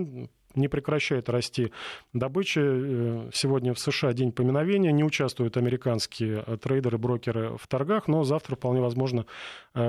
не 0.56 0.68
прекращает 0.68 1.30
расти 1.30 1.72
добыча. 2.14 2.62
Сегодня 3.34 3.74
в 3.74 3.80
США 3.80 4.14
день 4.14 4.32
поминовения. 4.32 4.92
Не 4.92 5.04
участвуют 5.04 5.58
американские 5.58 6.44
трейдеры, 6.62 6.98
брокеры 6.98 7.58
в 7.58 7.68
торгах, 7.68 8.08
но 8.08 8.24
завтра 8.24 8.56
вполне 8.56 8.82
возможно 8.82 9.26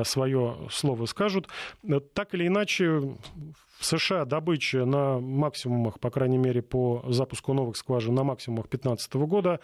свое 0.04 0.69
слово 0.71 1.07
скажут. 1.07 1.49
Так 2.14 2.35
или 2.35 2.47
иначе, 2.47 3.00
в 3.78 3.85
США 3.85 4.25
добыча 4.25 4.85
на 4.85 5.19
максимумах, 5.19 5.99
по 5.99 6.11
крайней 6.11 6.38
мере, 6.38 6.62
по 6.62 7.04
запуску 7.09 7.52
новых 7.52 7.76
скважин 7.76 8.14
на 8.14 8.23
максимумах 8.23 8.69
2015 8.69 9.14
года 9.14 9.61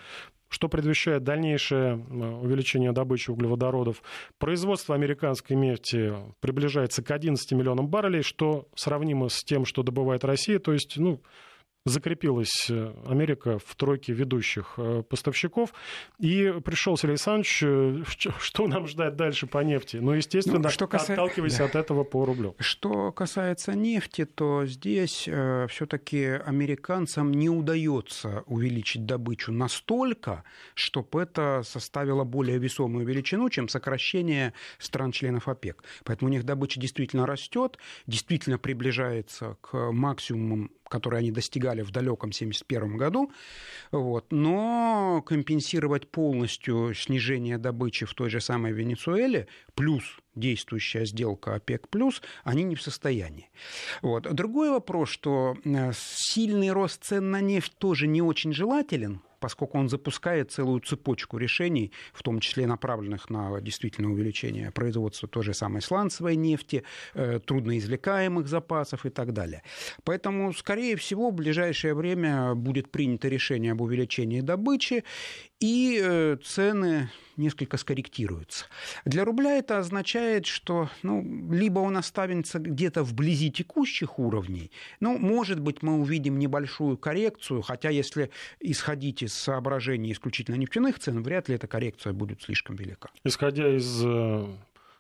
что 0.48 0.68
предвещает 0.68 1.24
дальнейшее 1.24 1.96
увеличение 1.96 2.92
добычи 2.92 3.30
углеводородов. 3.30 4.02
Производство 4.38 4.94
американской 4.94 5.56
нефти 5.56 6.14
приближается 6.40 7.02
к 7.02 7.10
11 7.10 7.52
миллионам 7.52 7.88
баррелей, 7.88 8.22
что 8.22 8.68
сравнимо 8.74 9.28
с 9.28 9.44
тем, 9.44 9.64
что 9.64 9.82
добывает 9.82 10.24
Россия. 10.24 10.58
То 10.58 10.72
есть, 10.72 10.96
ну, 10.96 11.20
закрепилась 11.88 12.68
э, 12.70 12.92
Америка 13.06 13.58
в 13.64 13.74
тройке 13.74 14.12
ведущих 14.12 14.74
э, 14.76 15.02
поставщиков. 15.08 15.72
И 16.18 16.54
пришел 16.64 16.96
Сергей 16.96 17.12
Александрович, 17.12 17.62
э, 17.62 18.02
что 18.38 18.66
нам 18.66 18.86
ждать 18.86 19.16
дальше 19.16 19.46
по 19.46 19.58
нефти? 19.58 19.96
Ну, 19.96 20.12
естественно, 20.12 20.58
ну, 20.58 20.68
что 20.68 20.86
каса... 20.86 21.14
отталкиваясь 21.14 21.58
да. 21.58 21.64
от 21.64 21.74
этого 21.74 22.04
по 22.04 22.24
рублю. 22.24 22.54
Что 22.58 23.12
касается 23.12 23.72
нефти, 23.72 24.24
то 24.24 24.66
здесь 24.66 25.24
э, 25.26 25.66
все-таки 25.68 26.24
американцам 26.24 27.32
не 27.32 27.48
удается 27.48 28.42
увеличить 28.46 29.06
добычу 29.06 29.52
настолько, 29.52 30.44
чтобы 30.74 31.22
это 31.22 31.62
составило 31.64 32.24
более 32.24 32.58
весомую 32.58 33.06
величину, 33.06 33.48
чем 33.50 33.68
сокращение 33.68 34.52
стран-членов 34.78 35.48
ОПЕК. 35.48 35.82
Поэтому 36.04 36.30
у 36.30 36.32
них 36.32 36.44
добыча 36.44 36.80
действительно 36.80 37.26
растет, 37.26 37.78
действительно 38.06 38.58
приближается 38.58 39.56
к 39.60 39.92
максимумам 39.92 40.70
которые 40.88 41.20
они 41.20 41.30
достигали 41.30 41.82
в 41.82 41.90
далеком 41.90 42.30
1971 42.30 42.96
году, 42.96 43.30
вот, 43.90 44.26
но 44.30 45.22
компенсировать 45.26 46.10
полностью 46.10 46.94
снижение 46.94 47.58
добычи 47.58 48.06
в 48.06 48.14
той 48.14 48.30
же 48.30 48.40
самой 48.40 48.72
Венесуэле 48.72 49.48
плюс 49.74 50.18
действующая 50.38 51.04
сделка 51.04 51.54
ОПЕК+, 51.54 51.86
они 52.44 52.62
не 52.64 52.74
в 52.74 52.82
состоянии. 52.82 53.50
Вот. 54.02 54.32
Другой 54.32 54.70
вопрос, 54.70 55.08
что 55.10 55.56
э, 55.64 55.92
сильный 55.94 56.70
рост 56.70 57.04
цен 57.04 57.30
на 57.30 57.40
нефть 57.40 57.74
тоже 57.78 58.06
не 58.06 58.22
очень 58.22 58.52
желателен, 58.52 59.20
поскольку 59.40 59.78
он 59.78 59.88
запускает 59.88 60.52
целую 60.52 60.80
цепочку 60.80 61.38
решений, 61.38 61.92
в 62.12 62.22
том 62.22 62.40
числе 62.40 62.66
направленных 62.66 63.30
на 63.30 63.60
действительно 63.60 64.10
увеличение 64.10 64.70
производства 64.70 65.28
той 65.28 65.44
же 65.44 65.54
самой 65.54 65.82
сланцевой 65.82 66.36
нефти, 66.36 66.84
э, 67.14 67.40
трудноизвлекаемых 67.44 68.48
запасов 68.48 69.06
и 69.06 69.10
так 69.10 69.32
далее. 69.32 69.62
Поэтому, 70.04 70.52
скорее 70.52 70.96
всего, 70.96 71.30
в 71.30 71.34
ближайшее 71.34 71.94
время 71.94 72.54
будет 72.54 72.90
принято 72.90 73.28
решение 73.28 73.72
об 73.72 73.80
увеличении 73.80 74.40
добычи, 74.40 75.04
и 75.60 76.00
э, 76.00 76.36
цены 76.44 77.10
несколько 77.36 77.76
скорректируются. 77.76 78.66
Для 79.04 79.24
рубля 79.24 79.58
это 79.58 79.78
означает, 79.78 80.27
что 80.46 80.90
ну, 81.02 81.24
либо 81.50 81.80
он 81.80 81.96
останется 81.96 82.58
где-то 82.58 83.02
вблизи 83.02 83.50
текущих 83.50 84.18
уровней, 84.18 84.70
ну, 85.00 85.18
может 85.18 85.60
быть, 85.60 85.82
мы 85.82 86.00
увидим 86.00 86.38
небольшую 86.38 86.96
коррекцию, 86.96 87.62
хотя 87.62 87.90
если 87.90 88.30
исходить 88.60 89.22
из 89.22 89.34
соображений 89.34 90.12
исключительно 90.12 90.56
нефтяных 90.56 90.98
цен, 90.98 91.22
вряд 91.22 91.48
ли 91.48 91.54
эта 91.54 91.66
коррекция 91.66 92.12
будет 92.12 92.42
слишком 92.42 92.76
велика. 92.76 93.08
Исходя 93.24 93.76
из 93.76 94.02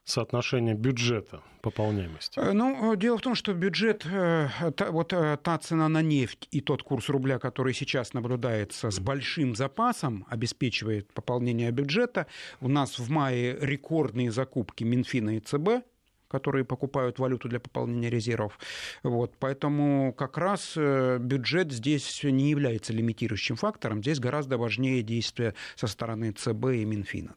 э, 0.08 0.12
соотношения 0.12 0.74
бюджета 0.74 1.42
пополняемости? 1.60 2.38
Э, 2.38 2.52
ну, 2.52 2.96
дело 2.96 3.18
в 3.18 3.20
том, 3.20 3.34
что 3.34 3.54
бюджет, 3.54 4.06
э, 4.06 4.48
вот 4.90 5.08
та 5.08 5.58
цена 5.58 5.88
на 5.88 6.02
нефть 6.02 6.48
и 6.50 6.60
тот 6.60 6.82
курс 6.82 7.08
рубля, 7.08 7.38
который 7.38 7.74
сейчас 7.74 8.14
наблюдается 8.14 8.90
с 8.90 8.98
большим 8.98 9.54
запасом, 9.54 10.26
обеспечивает 10.28 11.12
пополнение 11.12 11.70
бюджета. 11.70 12.26
У 12.60 12.68
нас 12.68 12.98
в 12.98 13.10
мае 13.10 13.56
рекордные 13.60 14.30
закупки 14.30 14.84
Минфина 14.84 15.36
и 15.36 15.40
ЦБ, 15.40 15.84
которые 16.28 16.64
покупают 16.64 17.18
валюту 17.18 17.48
для 17.48 17.60
пополнения 17.60 18.10
резервов. 18.10 18.58
Вот, 19.02 19.34
поэтому 19.38 20.12
как 20.12 20.38
раз 20.38 20.74
э, 20.76 21.18
бюджет 21.18 21.72
здесь 21.72 22.22
не 22.22 22.50
является 22.50 22.92
лимитирующим 22.92 23.56
фактором, 23.56 24.02
здесь 24.02 24.20
гораздо 24.20 24.58
важнее 24.58 25.02
действия 25.02 25.54
со 25.76 25.86
стороны 25.86 26.32
ЦБ 26.32 26.64
и 26.74 26.84
Минфина. 26.84 27.34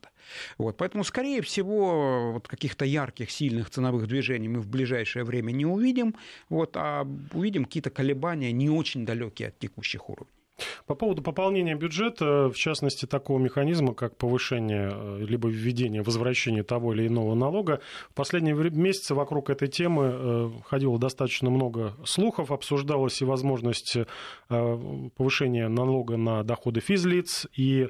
Вот, 0.58 0.78
поэтому, 0.78 1.04
скорее 1.04 1.42
всего, 1.42 2.34
вот 2.34 2.48
каких-то 2.48 2.86
ярких, 2.86 3.32
сильных 3.32 3.70
ценовых 3.70 4.08
движений 4.08 4.48
мы 4.48 4.60
в 4.60 4.68
ближайшее 4.68 5.24
время 5.26 5.52
не 5.52 5.66
увидим, 5.66 6.16
вот, 6.50 6.76
а 6.76 7.08
увидим 7.34 7.66
какие-то 7.66 7.90
колебания 7.90 8.52
не 8.52 8.70
очень 8.70 9.06
далекие 9.06 9.50
от 9.50 9.60
текущих 9.60 10.10
уровней. 10.10 10.41
По 10.86 10.96
поводу 10.96 11.22
пополнения 11.22 11.76
бюджета, 11.76 12.50
в 12.50 12.56
частности, 12.56 13.06
такого 13.06 13.40
механизма, 13.40 13.94
как 13.94 14.18
повышение 14.18 14.92
э, 14.92 15.26
либо 15.28 15.50
введение, 15.50 16.02
возвращение 16.02 16.64
того 16.64 16.94
или 16.94 17.08
иного 17.08 17.36
налога, 17.36 17.82
в 18.10 18.14
последние 18.14 18.56
месяцы 18.56 19.16
вокруг 19.16 19.50
этой 19.50 19.68
темы 19.68 20.12
э, 20.14 20.50
ходило 20.66 20.98
достаточно 21.00 21.50
много 21.50 21.96
слухов, 22.06 22.52
обсуждалась 22.52 23.22
и 23.22 23.26
возможность 23.26 23.98
э, 23.98 25.10
повышения 25.18 25.68
налога 25.68 26.18
на 26.18 26.44
доходы 26.44 26.80
физлиц, 26.80 27.48
и 27.56 27.90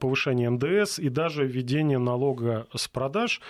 повышение 0.00 0.50
НДС, 0.50 0.98
и 0.98 1.08
даже 1.08 1.46
введение 1.46 1.98
налога 1.98 2.66
с 2.74 2.88
продаж. 2.88 3.40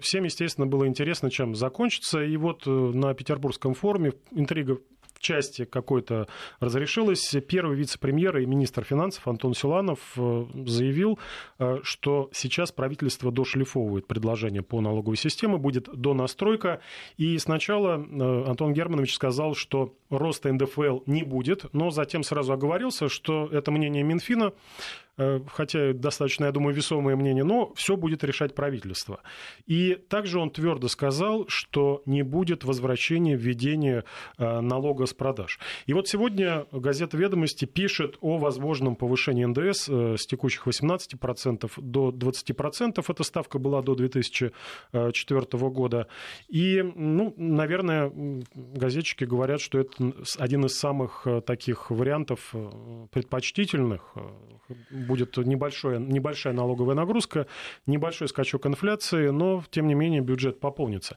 Всем, 0.00 0.24
естественно, 0.24 0.66
было 0.66 0.86
интересно, 0.86 1.30
чем 1.30 1.54
закончится. 1.54 2.22
И 2.22 2.36
вот 2.36 2.66
на 2.66 3.12
Петербургском 3.14 3.74
форуме 3.74 4.12
интрига 4.30 4.78
части 5.24 5.64
какой-то 5.64 6.28
разрешилось. 6.60 7.34
Первый 7.48 7.76
вице-премьер 7.76 8.36
и 8.38 8.46
министр 8.46 8.84
финансов 8.84 9.26
Антон 9.26 9.54
Силанов 9.54 9.98
э, 10.16 10.44
заявил, 10.66 11.18
э, 11.58 11.78
что 11.82 12.28
сейчас 12.32 12.70
правительство 12.70 13.32
дошлифовывает 13.32 14.06
предложение 14.06 14.62
по 14.62 14.80
налоговой 14.80 15.16
системе, 15.16 15.56
будет 15.56 15.88
донастройка. 15.92 16.80
И 17.16 17.38
сначала 17.38 17.96
э, 17.96 18.44
Антон 18.46 18.74
Германович 18.74 19.14
сказал, 19.14 19.54
что 19.54 19.94
роста 20.10 20.52
НДФЛ 20.52 21.00
не 21.06 21.24
будет, 21.24 21.72
но 21.72 21.90
затем 21.90 22.22
сразу 22.22 22.52
оговорился, 22.52 23.08
что 23.08 23.48
это 23.50 23.70
мнение 23.70 24.02
Минфина, 24.02 24.52
хотя 25.16 25.92
достаточно, 25.92 26.46
я 26.46 26.52
думаю, 26.52 26.74
весомое 26.74 27.16
мнение, 27.16 27.44
но 27.44 27.72
все 27.74 27.96
будет 27.96 28.24
решать 28.24 28.54
правительство. 28.54 29.20
И 29.66 29.94
также 30.08 30.38
он 30.38 30.50
твердо 30.50 30.88
сказал, 30.88 31.46
что 31.48 32.02
не 32.06 32.22
будет 32.22 32.64
возвращения 32.64 33.36
введения 33.36 34.04
э, 34.38 34.60
налога 34.60 35.06
с 35.06 35.14
продаж. 35.14 35.58
И 35.86 35.92
вот 35.92 36.08
сегодня 36.08 36.66
газета 36.72 37.16
«Ведомости» 37.16 37.64
пишет 37.64 38.16
о 38.20 38.38
возможном 38.38 38.96
повышении 38.96 39.44
НДС 39.44 39.88
э, 39.88 40.16
с 40.18 40.26
текущих 40.26 40.66
18% 40.66 41.70
до 41.76 42.10
20%. 42.10 43.04
Эта 43.06 43.22
ставка 43.22 43.58
была 43.58 43.82
до 43.82 43.94
2004 43.94 45.70
года. 45.70 46.08
И, 46.48 46.82
ну, 46.82 47.34
наверное, 47.36 48.12
газетчики 48.54 49.24
говорят, 49.24 49.60
что 49.60 49.78
это 49.80 50.12
один 50.38 50.64
из 50.64 50.76
самых 50.76 51.26
таких 51.46 51.90
вариантов 51.90 52.52
предпочтительных 53.10 54.14
будет 55.04 55.36
небольшое, 55.36 55.98
небольшая 55.98 56.52
налоговая 56.52 56.94
нагрузка, 56.94 57.46
небольшой 57.86 58.28
скачок 58.28 58.66
инфляции, 58.66 59.28
но, 59.28 59.62
тем 59.70 59.86
не 59.86 59.94
менее, 59.94 60.20
бюджет 60.20 60.60
пополнится. 60.60 61.16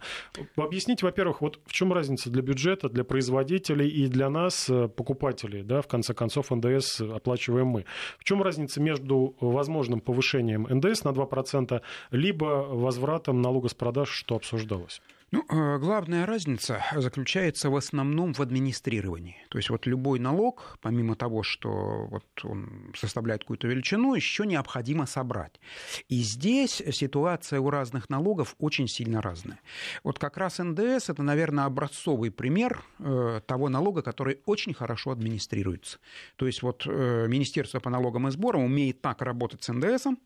Объясните, 0.56 1.06
во-первых, 1.06 1.42
вот 1.42 1.60
в 1.66 1.74
чем 1.74 1.94
разница 1.94 2.30
для 2.30 2.42
бюджета, 2.42 2.90
для 2.90 3.04
производителей 3.04 3.88
и 3.88 4.08
для 4.08 4.30
нас, 4.30 4.70
э, 4.70 4.88
покупателей, 4.88 5.64
да, 5.64 5.82
в 5.82 5.88
конце 5.88 6.14
концов, 6.14 6.52
НДС 6.52 7.02
оплачиваем 7.02 7.68
мы. 7.68 7.86
В 8.18 8.24
чем 8.24 8.42
разница 8.42 8.82
между 8.82 9.36
возможным 9.40 10.00
повышением 10.00 10.68
НДС 10.70 11.04
на 11.04 11.12
2%, 11.12 11.82
либо 12.12 12.66
возвратом 12.70 13.42
налога 13.42 13.70
с 13.70 13.74
продаж, 13.74 14.10
что 14.10 14.36
обсуждалось? 14.36 15.02
Ну, 15.30 15.44
э, 15.50 15.78
главная 15.78 16.26
разница 16.26 16.82
заключается 16.96 17.70
в 17.70 17.76
основном 17.76 18.34
в 18.34 18.40
администрировании. 18.40 19.36
То 19.50 19.58
есть 19.58 19.70
вот 19.70 19.86
любой 19.86 20.20
налог, 20.20 20.78
помимо 20.82 21.16
того, 21.16 21.44
что 21.44 22.08
вот 22.10 22.24
он 22.44 22.94
составляет 22.96 23.42
какую-то 23.42 23.68
величину, 23.68 24.14
еще 24.14 24.46
необходимо 24.46 25.06
собрать. 25.06 25.60
И 26.08 26.22
здесь 26.22 26.82
ситуация 26.92 27.60
у 27.60 27.70
разных 27.70 28.10
налогов 28.10 28.56
очень 28.58 28.88
сильно 28.88 29.22
разная. 29.22 29.60
Вот 30.02 30.18
как 30.18 30.38
раз 30.38 30.60
НДС 30.60 31.10
это, 31.10 31.24
наверное, 31.24 31.66
образцовый 31.66 32.32
пример 32.32 32.82
э, 33.00 33.42
того 33.46 33.68
налога, 33.68 34.04
который 34.04 34.40
очень 34.46 34.74
хорошо 34.74 35.12
администрируется. 35.12 36.00
То 36.38 36.48
есть 36.48 36.62
вот 36.62 36.86
э, 36.88 37.26
Министерство 37.28 37.82
по 37.82 37.90
налогам 37.90 38.30
и 38.30 38.32
сборам 38.32 38.64
умеет 38.64 39.02
так 39.02 39.22
работать 39.22 39.62
с 39.62 39.74
НДСом, 39.74 40.20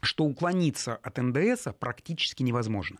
что 0.00 0.24
уклониться 0.24 0.96
от 0.96 1.18
НДС 1.18 1.68
практически 1.78 2.42
невозможно. 2.42 2.98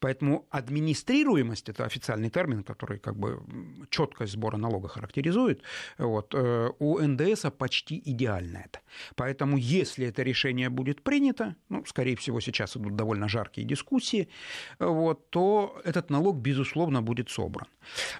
Поэтому 0.00 0.46
администрируемость, 0.50 1.68
это 1.68 1.84
официальный 1.84 2.30
термин, 2.30 2.62
который 2.62 2.98
как 2.98 3.16
бы 3.16 3.42
четкость 3.90 4.32
сбора 4.32 4.56
налога 4.56 4.88
характеризует, 4.88 5.62
вот, 5.98 6.34
э, 6.34 6.70
у 6.78 6.98
НДС 6.98 7.46
почти 7.56 8.02
идеально 8.04 8.58
это. 8.58 8.80
Поэтому 9.14 9.56
если 9.56 10.06
это 10.06 10.22
решение 10.22 10.68
будет 10.68 11.02
принято, 11.02 11.56
ну, 11.68 11.84
скорее 11.84 12.16
всего, 12.16 12.40
сейчас 12.40 12.76
идут 12.76 12.96
довольно 12.96 13.28
жаркие 13.28 13.66
дискуссии, 13.66 14.28
вот, 14.78 15.30
то 15.30 15.80
этот 15.84 16.10
налог, 16.10 16.36
безусловно, 16.36 17.02
будет 17.02 17.30
собран. 17.30 17.68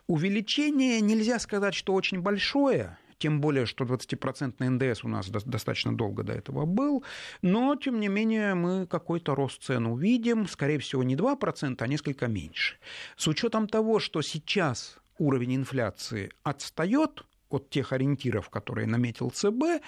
Увеличение 0.06 1.00
нельзя 1.00 1.38
сказать, 1.38 1.74
что 1.74 1.94
очень 1.94 2.20
большое, 2.20 2.98
тем 3.22 3.40
более, 3.40 3.66
что 3.66 3.84
20% 3.84 4.68
НДС 4.68 5.04
у 5.04 5.08
нас 5.08 5.30
достаточно 5.30 5.96
долго 5.96 6.24
до 6.24 6.32
этого 6.32 6.66
был, 6.66 7.04
но, 7.40 7.76
тем 7.76 8.00
не 8.00 8.08
менее, 8.08 8.54
мы 8.54 8.86
какой-то 8.86 9.36
рост 9.36 9.62
цен 9.62 9.86
увидим, 9.86 10.48
скорее 10.48 10.78
всего, 10.78 11.04
не 11.04 11.14
2%, 11.14 11.76
а 11.78 11.86
несколько 11.86 12.26
меньше. 12.26 12.78
С 13.16 13.28
учетом 13.28 13.68
того, 13.68 14.00
что 14.00 14.22
сейчас 14.22 14.98
уровень 15.18 15.54
инфляции 15.54 16.32
отстает 16.42 17.24
от 17.48 17.70
тех 17.70 17.92
ориентиров, 17.92 18.50
которые 18.50 18.88
наметил 18.88 19.30
ЦБ, 19.30 19.82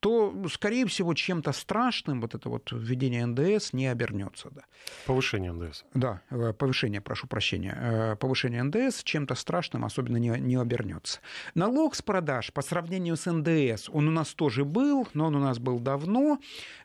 то, 0.00 0.34
скорее 0.48 0.86
всего, 0.86 1.14
чем-то 1.14 1.52
страшным 1.52 2.20
вот 2.20 2.34
это 2.34 2.48
вот 2.48 2.70
введение 2.72 3.26
НДС 3.26 3.72
не 3.72 3.86
обернется. 3.86 4.48
Да. 4.50 4.62
Повышение 5.06 5.52
НДС. 5.52 5.84
Да, 5.94 6.22
э, 6.30 6.52
повышение, 6.52 7.00
прошу 7.00 7.26
прощения. 7.26 7.76
Э, 7.76 8.16
повышение 8.16 8.62
НДС 8.62 9.02
чем-то 9.02 9.34
страшным 9.34 9.84
особенно 9.84 10.16
не, 10.16 10.28
не 10.40 10.56
обернется. 10.56 11.20
Налог 11.54 11.94
с 11.94 12.02
продаж 12.02 12.52
по 12.52 12.62
сравнению 12.62 13.16
с 13.16 13.30
НДС, 13.30 13.88
он 13.88 14.08
у 14.08 14.10
нас 14.10 14.34
тоже 14.34 14.64
был, 14.64 15.08
но 15.14 15.26
он 15.26 15.36
у 15.36 15.40
нас 15.40 15.58
был 15.58 15.80
давно. 15.80 16.38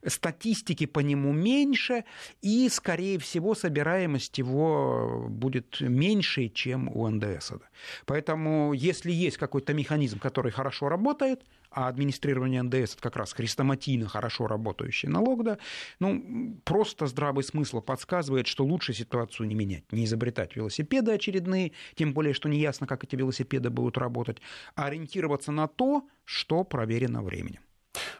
Статистики 0.06 0.86
по 0.86 1.00
нему 1.00 1.34
меньше, 1.34 2.06
и, 2.42 2.68
скорее 2.70 3.20
всего, 3.20 3.54
собираемость 3.54 4.38
его 4.40 5.28
будет 5.30 5.82
меньше, 5.82 6.50
чем 6.50 6.90
у 6.90 7.08
НДС. 7.10 7.52
Поэтому, 8.06 8.74
если 8.74 9.12
есть 9.12 9.38
какой-то 9.38 9.74
механизм, 9.74 10.20
который 10.20 10.52
хорошо 10.52 10.90
работает, 10.90 11.44
а 11.74 11.88
администрирование 11.88 12.62
НДС– 12.62 12.94
это 12.94 13.02
как 13.02 13.16
раз 13.16 13.34
хрестоматийно 13.34 14.08
хорошо 14.08 14.48
работающий 14.48 15.10
налог, 15.10 15.44
да, 15.44 15.58
ну, 16.00 16.60
просто 16.64 17.08
здравый 17.08 17.44
смысл 17.44 17.82
подсказывает, 17.82 18.48
что 18.48 18.64
лучше 18.64 18.94
ситуацию 18.94 19.48
не 19.48 19.56
менять, 19.56 19.92
не 19.92 20.06
изобретать 20.06 20.56
велосипеды 20.56 21.12
очередные, 21.12 21.72
тем 21.96 22.14
более, 22.14 22.34
что 22.34 22.50
неясно, 22.50 22.88
как 22.88 23.04
эти 23.04 23.16
велосипеды 23.16 23.70
будут 23.70 23.98
работать, 23.98 24.38
а 24.76 24.86
ориентироваться 24.86 25.52
на 25.52 25.68
то, 25.68 26.08
что 26.26 26.64
проверено 26.64 27.22
временем. 27.22 27.62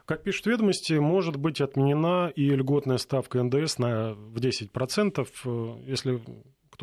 Как 0.06 0.24
пишут 0.24 0.46
ведомости, 0.48 0.94
может 0.94 1.38
быть 1.38 1.62
отменена 1.62 2.32
и 2.36 2.50
льготная 2.50 2.98
ставка 2.98 3.42
НДС 3.42 3.78
на, 3.78 4.14
в 4.14 4.38
10%, 4.38 5.28
э, 5.46 5.76
если 5.88 6.22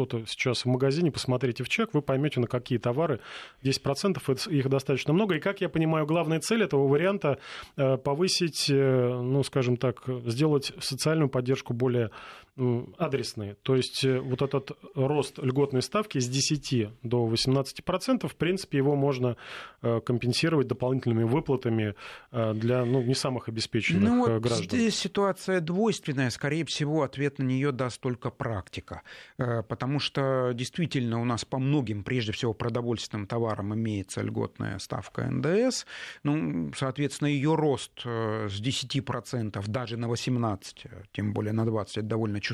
кто-то 0.06 0.26
сейчас 0.26 0.64
в 0.64 0.66
магазине, 0.66 1.10
посмотрите 1.10 1.62
в 1.62 1.68
чек, 1.68 1.90
вы 1.92 2.00
поймете, 2.00 2.40
на 2.40 2.46
какие 2.46 2.78
товары 2.78 3.20
10%, 3.62 4.50
их 4.50 4.68
достаточно 4.68 5.12
много. 5.12 5.34
И, 5.34 5.40
как 5.40 5.60
я 5.60 5.68
понимаю, 5.68 6.06
главная 6.06 6.40
цель 6.40 6.62
этого 6.62 6.88
варианта 6.88 7.38
э, 7.76 7.98
повысить, 7.98 8.70
э, 8.70 9.20
ну, 9.22 9.42
скажем 9.42 9.76
так, 9.76 10.02
сделать 10.26 10.72
социальную 10.80 11.28
поддержку 11.28 11.74
более 11.74 12.10
адресные. 12.98 13.56
То 13.62 13.76
есть 13.76 14.04
э, 14.04 14.20
вот 14.20 14.42
этот 14.42 14.72
рост 14.94 15.38
льготной 15.38 15.82
ставки 15.82 16.18
с 16.18 16.28
10 16.28 16.90
до 17.02 17.26
18%, 17.28 18.28
в 18.28 18.36
принципе, 18.36 18.78
его 18.78 18.96
можно 18.96 19.36
э, 19.82 20.00
компенсировать 20.00 20.66
дополнительными 20.66 21.24
выплатами 21.24 21.94
э, 22.32 22.54
для 22.54 22.84
ну, 22.84 23.02
не 23.02 23.14
самых 23.14 23.48
обеспеченных 23.48 24.02
ну, 24.02 24.18
вот 24.26 24.42
граждан. 24.42 24.78
Здесь 24.78 24.96
ситуация 24.96 25.60
двойственная. 25.60 26.30
Скорее 26.30 26.64
всего, 26.64 27.02
ответ 27.02 27.38
на 27.38 27.44
нее 27.44 27.72
даст 27.72 28.00
только 28.00 28.30
практика. 28.30 29.02
Потому 29.36 29.98
что 29.98 30.52
действительно 30.54 31.20
у 31.20 31.24
нас 31.24 31.44
по 31.44 31.58
многим, 31.58 32.04
прежде 32.04 32.32
всего, 32.32 32.52
продовольственным 32.52 33.26
товарам 33.26 33.74
имеется 33.74 34.22
льготная 34.22 34.78
ставка 34.78 35.30
НДС. 35.30 35.86
Ну, 36.22 36.72
соответственно, 36.76 37.28
ее 37.28 37.54
рост 37.54 38.00
с 38.02 38.60
10% 38.60 39.64
даже 39.68 39.96
на 39.96 40.06
18%, 40.06 41.06
тем 41.12 41.32
более 41.32 41.52
на 41.52 41.62
20% 41.62 42.00
это 42.00 42.08
довольно 42.08 42.40
чувствительно. 42.40 42.49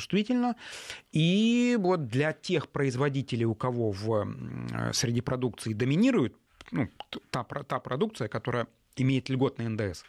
И 1.13 1.77
вот 1.81 2.09
для 2.09 2.33
тех 2.33 2.69
производителей, 2.69 3.45
у 3.45 3.55
кого 3.55 3.91
в, 3.91 4.93
среди 4.93 5.21
продукции 5.21 5.73
доминирует 5.73 6.35
ну, 6.73 6.89
та, 7.31 7.45
та 7.45 7.79
продукция, 7.81 8.29
которая 8.29 8.67
имеет 8.97 9.29
льготный 9.29 9.69
НДС, 9.69 10.05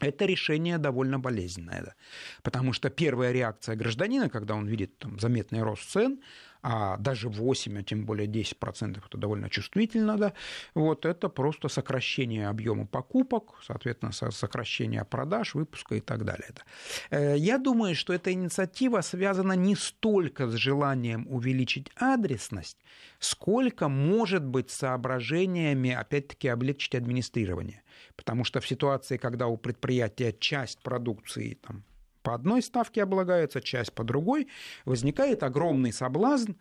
это 0.00 0.26
решение 0.26 0.78
довольно 0.78 1.18
болезненное, 1.18 1.82
да. 1.82 1.94
потому 2.42 2.72
что 2.72 2.90
первая 2.90 3.32
реакция 3.32 3.76
гражданина, 3.76 4.28
когда 4.28 4.54
он 4.54 4.66
видит 4.66 4.98
там, 4.98 5.18
заметный 5.18 5.62
рост 5.62 5.88
цен, 5.90 6.20
а 6.62 6.96
даже 6.96 7.28
8, 7.28 7.78
а 7.78 7.82
тем 7.82 8.04
более 8.04 8.26
10% 8.28 9.02
это 9.06 9.18
довольно 9.18 9.48
чувствительно, 9.48 10.16
да, 10.16 10.32
вот 10.74 11.06
это 11.06 11.28
просто 11.28 11.68
сокращение 11.68 12.48
объема 12.48 12.86
покупок, 12.86 13.54
соответственно, 13.62 14.12
сокращение 14.12 15.04
продаж, 15.04 15.54
выпуска 15.54 15.94
и 15.94 16.00
так 16.00 16.24
далее. 16.24 16.48
Э, 17.10 17.36
я 17.36 17.58
думаю, 17.58 17.94
что 17.94 18.12
эта 18.12 18.32
инициатива 18.32 19.00
связана 19.00 19.52
не 19.52 19.76
столько 19.76 20.48
с 20.48 20.54
желанием 20.54 21.26
увеличить 21.28 21.90
адресность, 21.96 22.78
сколько, 23.18 23.88
может 23.88 24.44
быть, 24.44 24.70
соображениями, 24.70 25.90
опять-таки, 25.90 26.48
облегчить 26.48 26.94
администрирование. 26.94 27.82
Потому 28.16 28.44
что 28.44 28.60
в 28.60 28.68
ситуации, 28.68 29.16
когда 29.16 29.46
у 29.46 29.56
предприятия 29.56 30.32
часть 30.32 30.82
продукции 30.82 31.58
там, 31.66 31.84
по 32.26 32.34
одной 32.34 32.60
ставке 32.60 33.04
облагается, 33.04 33.60
часть 33.60 33.92
по 33.92 34.02
другой, 34.02 34.48
возникает 34.84 35.44
огромный 35.44 35.92
соблазн 35.92 36.54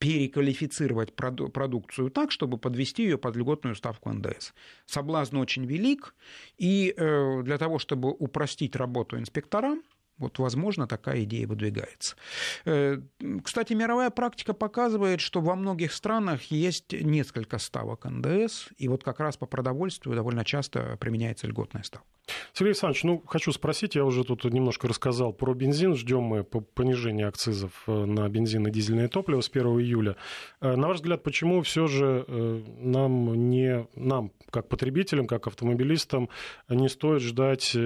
переквалифицировать 0.00 1.14
продукцию 1.14 2.10
так, 2.10 2.32
чтобы 2.32 2.58
подвести 2.58 3.04
ее 3.04 3.18
под 3.18 3.36
льготную 3.36 3.76
ставку 3.76 4.10
НДС. 4.10 4.52
Соблазн 4.84 5.36
очень 5.36 5.64
велик, 5.64 6.16
и 6.58 6.92
э, 6.96 7.42
для 7.44 7.56
того, 7.56 7.78
чтобы 7.78 8.10
упростить 8.10 8.74
работу 8.74 9.16
инспекторам, 9.16 9.84
Вот, 10.22 10.38
возможно, 10.38 10.86
такая 10.86 11.24
идея 11.24 11.48
выдвигается. 11.48 12.14
Э, 12.64 12.98
кстати, 13.42 13.72
мировая 13.72 14.10
практика 14.10 14.54
показывает, 14.54 15.20
что 15.20 15.40
во 15.40 15.56
многих 15.56 15.92
странах 15.92 16.44
есть 16.44 16.92
несколько 16.92 17.58
ставок 17.58 18.04
НДС, 18.04 18.68
и 18.78 18.86
вот 18.86 19.02
как 19.02 19.18
раз 19.18 19.36
по 19.36 19.46
продовольствию 19.46 20.14
довольно 20.14 20.44
часто 20.44 20.96
применяется 21.00 21.48
льготная 21.48 21.82
ставка. 21.82 22.06
Сергей 22.52 22.70
Александрович, 22.70 23.02
ну, 23.02 23.22
хочу 23.26 23.50
спросить, 23.50 23.96
я 23.96 24.04
уже 24.04 24.22
тут 24.22 24.44
немножко 24.44 24.86
рассказал 24.86 25.32
про 25.32 25.54
бензин, 25.54 25.96
ждем 25.96 26.22
мы 26.22 26.44
понижения 26.44 27.26
акцизов 27.26 27.82
э, 27.88 28.04
на 28.04 28.28
бензин 28.28 28.68
и 28.68 28.70
дизельное 28.70 29.08
топливо 29.08 29.40
с 29.40 29.48
1 29.48 29.66
июля. 29.80 30.16
Э, 30.60 30.76
на 30.76 30.86
ваш 30.86 30.98
взгляд, 30.98 31.24
почему 31.24 31.62
все 31.62 31.88
же 31.88 32.24
нам, 32.78 33.50
не, 33.50 33.88
нам, 33.96 34.30
как 34.50 34.68
потребителям, 34.68 35.26
как 35.26 35.48
автомобилистам, 35.48 36.28
не 36.68 36.88
стоит 36.88 37.22
ждать 37.22 37.76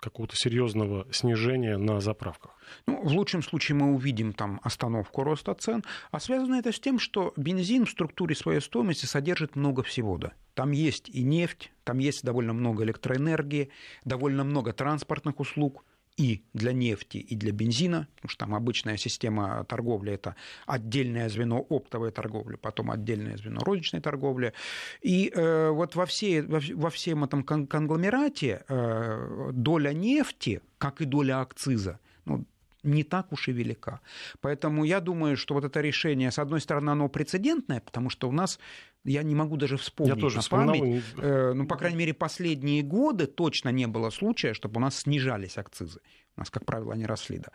какого-то 0.00 0.34
серьезного 0.36 1.06
снижения 1.12 1.76
на 1.76 2.00
заправках? 2.00 2.56
Ну, 2.86 3.02
в 3.02 3.12
лучшем 3.12 3.42
случае 3.42 3.76
мы 3.76 3.92
увидим 3.92 4.32
там 4.32 4.60
остановку 4.62 5.22
роста 5.22 5.54
цен, 5.54 5.84
а 6.10 6.20
связано 6.20 6.56
это 6.56 6.72
с 6.72 6.80
тем, 6.80 6.98
что 6.98 7.32
бензин 7.36 7.86
в 7.86 7.90
структуре 7.90 8.34
своей 8.34 8.60
стоимости 8.60 9.06
содержит 9.06 9.56
много 9.56 9.82
всего. 9.82 10.18
Да. 10.18 10.32
Там 10.54 10.72
есть 10.72 11.08
и 11.08 11.22
нефть, 11.22 11.72
там 11.84 11.98
есть 11.98 12.24
довольно 12.24 12.52
много 12.52 12.84
электроэнергии, 12.84 13.70
довольно 14.04 14.44
много 14.44 14.72
транспортных 14.72 15.40
услуг, 15.40 15.84
и 16.20 16.42
для 16.52 16.72
нефти, 16.72 17.16
и 17.16 17.34
для 17.34 17.50
бензина, 17.50 18.06
потому 18.16 18.28
что 18.28 18.44
там 18.44 18.54
обычная 18.54 18.98
система 18.98 19.64
торговли– 19.64 20.12
это 20.12 20.36
отдельное 20.66 21.30
звено 21.30 21.66
оптовой 21.70 22.10
торговли, 22.10 22.56
потом 22.56 22.90
отдельное 22.90 23.38
звено 23.38 23.60
розничной 23.60 24.00
торговли. 24.02 24.52
И 25.00 25.32
э, 25.34 25.70
вот 25.70 25.96
во, 25.96 26.04
всей, 26.04 26.42
во, 26.42 26.60
во 26.74 26.90
всем 26.90 27.24
этом 27.24 27.42
конгломерате 27.42 28.64
э, 28.68 29.50
доля 29.52 29.94
нефти, 29.94 30.60
как 30.76 31.00
и 31.00 31.06
доля 31.06 31.40
акциза, 31.40 31.98
ну, 32.26 32.44
не 32.82 33.02
так 33.02 33.32
уж 33.32 33.48
и 33.48 33.52
велика. 33.52 34.00
Поэтому 34.40 34.84
я 34.84 35.00
думаю, 35.00 35.36
что 35.36 35.54
вот 35.54 35.64
это 35.64 35.80
решение, 35.80 36.30
с 36.30 36.38
одной 36.38 36.60
стороны, 36.60 36.90
оно 36.90 37.08
прецедентное, 37.08 37.80
потому 37.80 38.10
что 38.10 38.28
у 38.28 38.32
нас 38.32 38.58
я 39.04 39.22
не 39.22 39.34
могу 39.34 39.56
даже 39.56 39.76
вспомнить 39.76 40.14
я 40.14 40.20
тоже 40.20 40.38
на 40.38 40.42
память, 40.42 41.04
э, 41.18 41.52
ну, 41.54 41.66
по 41.66 41.76
крайней 41.76 41.98
мере, 41.98 42.14
последние 42.14 42.82
годы 42.82 43.26
точно 43.26 43.70
не 43.70 43.86
было 43.86 44.10
случая, 44.10 44.54
чтобы 44.54 44.78
у 44.78 44.80
нас 44.80 45.00
снижались 45.00 45.58
акцизы. 45.58 46.00
У 46.36 46.40
нас, 46.40 46.50
как 46.50 46.64
правило, 46.64 46.94
они 46.94 47.06
росли, 47.06 47.38
да. 47.38 47.50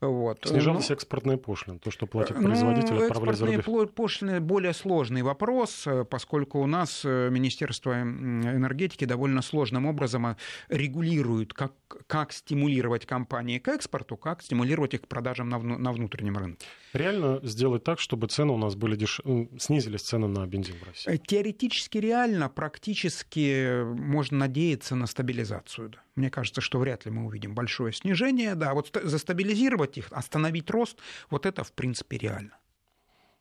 Вот. 0.00 0.46
Снижалась 0.46 0.90
ну, 0.90 0.94
экспортная 0.94 1.36
пошлина, 1.38 1.78
то, 1.78 1.90
что 1.90 2.06
платит 2.06 2.36
производитель, 2.36 2.94
ну, 2.94 3.06
отправляли 3.06 3.36
за 3.36 3.46
рубеж. 3.46 3.90
пошлины 3.94 4.40
более 4.40 4.74
сложный 4.74 5.22
вопрос, 5.22 5.86
э, 5.86 6.04
поскольку 6.04 6.60
у 6.60 6.66
нас 6.66 7.04
э, 7.04 7.30
Министерство 7.30 8.00
энергетики 8.00 9.06
довольно 9.06 9.42
сложным 9.42 9.86
образом 9.86 10.26
э, 10.26 10.36
регулирует, 10.68 11.52
как, 11.52 11.72
как 12.06 12.32
стимулировать 12.32 13.06
компании 13.06 13.58
к 13.58 13.68
экспорту, 13.68 14.16
как 14.16 14.42
стимулировать 14.42 14.94
их 14.94 15.02
к 15.02 15.08
продажам 15.08 15.48
на, 15.48 15.58
на 15.58 15.92
внутреннем 15.92 16.36
рынке. 16.36 16.66
Реально 16.98 17.40
сделать 17.42 17.84
так, 17.84 18.00
чтобы 18.00 18.26
цены 18.26 18.52
у 18.52 18.58
нас 18.58 18.74
были 18.74 18.96
деш... 18.96 19.20
снизились 19.58 20.02
цены 20.02 20.28
на 20.28 20.46
бензин 20.46 20.76
в 20.78 20.82
России? 20.82 21.16
Теоретически 21.16 21.98
реально, 21.98 22.48
практически 22.48 23.82
можно 23.84 24.38
надеяться 24.38 24.94
на 24.94 25.06
стабилизацию. 25.06 25.90
Да. 25.90 25.98
Мне 26.16 26.30
кажется, 26.30 26.60
что 26.60 26.78
вряд 26.78 27.04
ли 27.06 27.10
мы 27.10 27.26
увидим 27.26 27.54
большое 27.54 27.92
снижение. 27.92 28.54
Да, 28.54 28.74
вот 28.74 28.90
застабилизировать 29.02 29.98
их, 29.98 30.08
остановить 30.10 30.70
рост, 30.70 30.98
вот 31.30 31.46
это 31.46 31.64
в 31.64 31.72
принципе 31.72 32.18
реально. 32.18 32.58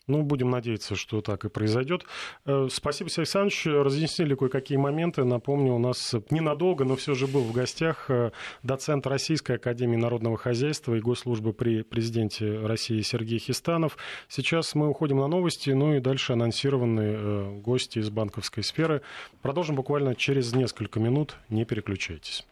Ну, 0.08 0.24
будем 0.24 0.50
надеяться, 0.50 0.96
что 0.96 1.22
так 1.22 1.44
и 1.44 1.50
произойдет. 1.50 2.06
Э, 2.46 2.68
спасибо, 2.72 3.10
Сергей 3.10 3.24
Александрович. 3.24 3.66
Разъяснили 3.66 4.36
кое-какие 4.36 4.78
моменты. 4.78 5.26
Напомню, 5.26 5.74
у 5.74 5.80
нас 5.80 6.16
ненадолго, 6.30 6.86
но 6.86 6.96
все 6.96 7.14
же 7.14 7.28
был 7.28 7.42
в 7.42 7.52
гостях 7.52 8.10
э, 8.10 8.32
доцент 8.64 9.06
Российской 9.06 9.58
Академии 9.58 9.98
Народного 9.98 10.38
Хозяйства 10.38 10.96
и 10.96 11.02
Госслужбы 11.02 11.52
при 11.52 11.82
президенте 11.82 12.60
России 12.60 13.02
Сергей 13.02 13.40
Хистанов. 13.40 13.98
Сейчас 14.30 14.76
мы 14.76 14.88
уходим 14.88 15.18
на 15.18 15.28
новости, 15.28 15.72
ну 15.72 15.96
и 15.96 16.00
дальше 16.00 16.34
анонсированные 16.34 17.16
э, 17.18 17.60
гости 17.60 18.00
из 18.00 18.10
банковской 18.10 18.64
сферы. 18.64 19.02
Продолжим 19.42 19.76
буквально 19.76 20.16
через 20.16 20.54
несколько 20.54 21.02
минут. 21.02 21.36
Не 21.50 21.66
переключайтесь. 21.66 22.46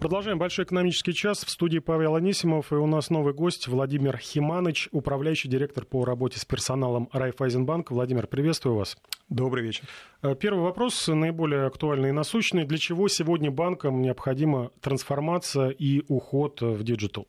Продолжаем 0.00 0.38
большой 0.38 0.64
экономический 0.64 1.12
час. 1.12 1.44
В 1.44 1.50
студии 1.50 1.78
Павел 1.78 2.14
Анисимов. 2.14 2.72
И 2.72 2.74
у 2.74 2.86
нас 2.86 3.10
новый 3.10 3.34
гость 3.34 3.68
Владимир 3.68 4.16
Химаныч, 4.16 4.88
управляющий 4.92 5.46
директор 5.48 5.84
по 5.84 6.06
работе 6.06 6.38
с 6.38 6.46
персоналом 6.46 7.10
Райфайзенбанк. 7.12 7.90
Владимир, 7.90 8.26
приветствую 8.26 8.76
вас. 8.76 8.96
Добрый 9.28 9.62
вечер. 9.62 9.84
Э, 10.22 10.34
первый 10.34 10.62
вопрос, 10.62 11.06
наиболее 11.06 11.66
актуальный 11.66 12.08
и 12.08 12.12
насущный. 12.12 12.64
Для 12.64 12.78
чего 12.78 13.08
сегодня 13.08 13.50
банкам 13.50 14.00
необходима 14.00 14.70
трансформация 14.80 15.68
и 15.68 16.02
уход 16.08 16.62
в 16.62 16.82
digital? 16.82 17.28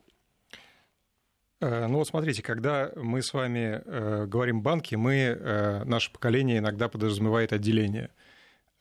Э, 1.60 1.88
ну 1.88 1.98
вот 1.98 2.08
смотрите, 2.08 2.42
когда 2.42 2.94
мы 2.96 3.22
с 3.22 3.34
вами 3.34 3.82
э, 3.84 4.28
говорим 4.28 4.62
банки, 4.62 4.96
мы, 4.96 5.84
наше 5.84 6.10
поколение 6.14 6.60
иногда 6.60 6.88
подразумевает 6.88 7.52
отделение– 7.52 8.12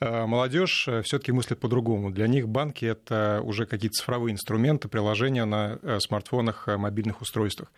молодежь 0.00 0.88
э, 0.88 1.02
все-таки 1.02 1.32
мыслит 1.32 1.60
по-другому. 1.60 2.10
Для 2.10 2.26
них 2.26 2.48
банки 2.48 2.84
это 2.84 3.40
уже 3.44 3.66
какие-то 3.66 3.96
цифровые 3.96 4.32
инструменты, 4.32 4.88
приложения 4.88 5.44
на 5.44 5.78
э, 5.82 6.00
смартфонах, 6.00 6.66
мобильных 6.66 7.20
устройствах. 7.20 7.70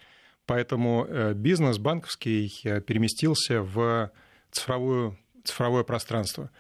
Поэтому 0.47 1.07
бизнес 1.35 1.79
банковский 1.79 2.49
переместился 2.87 3.63
в 3.63 4.11
цифровую, 4.51 5.17
цифровое 5.45 5.85
пространство. 5.85 6.51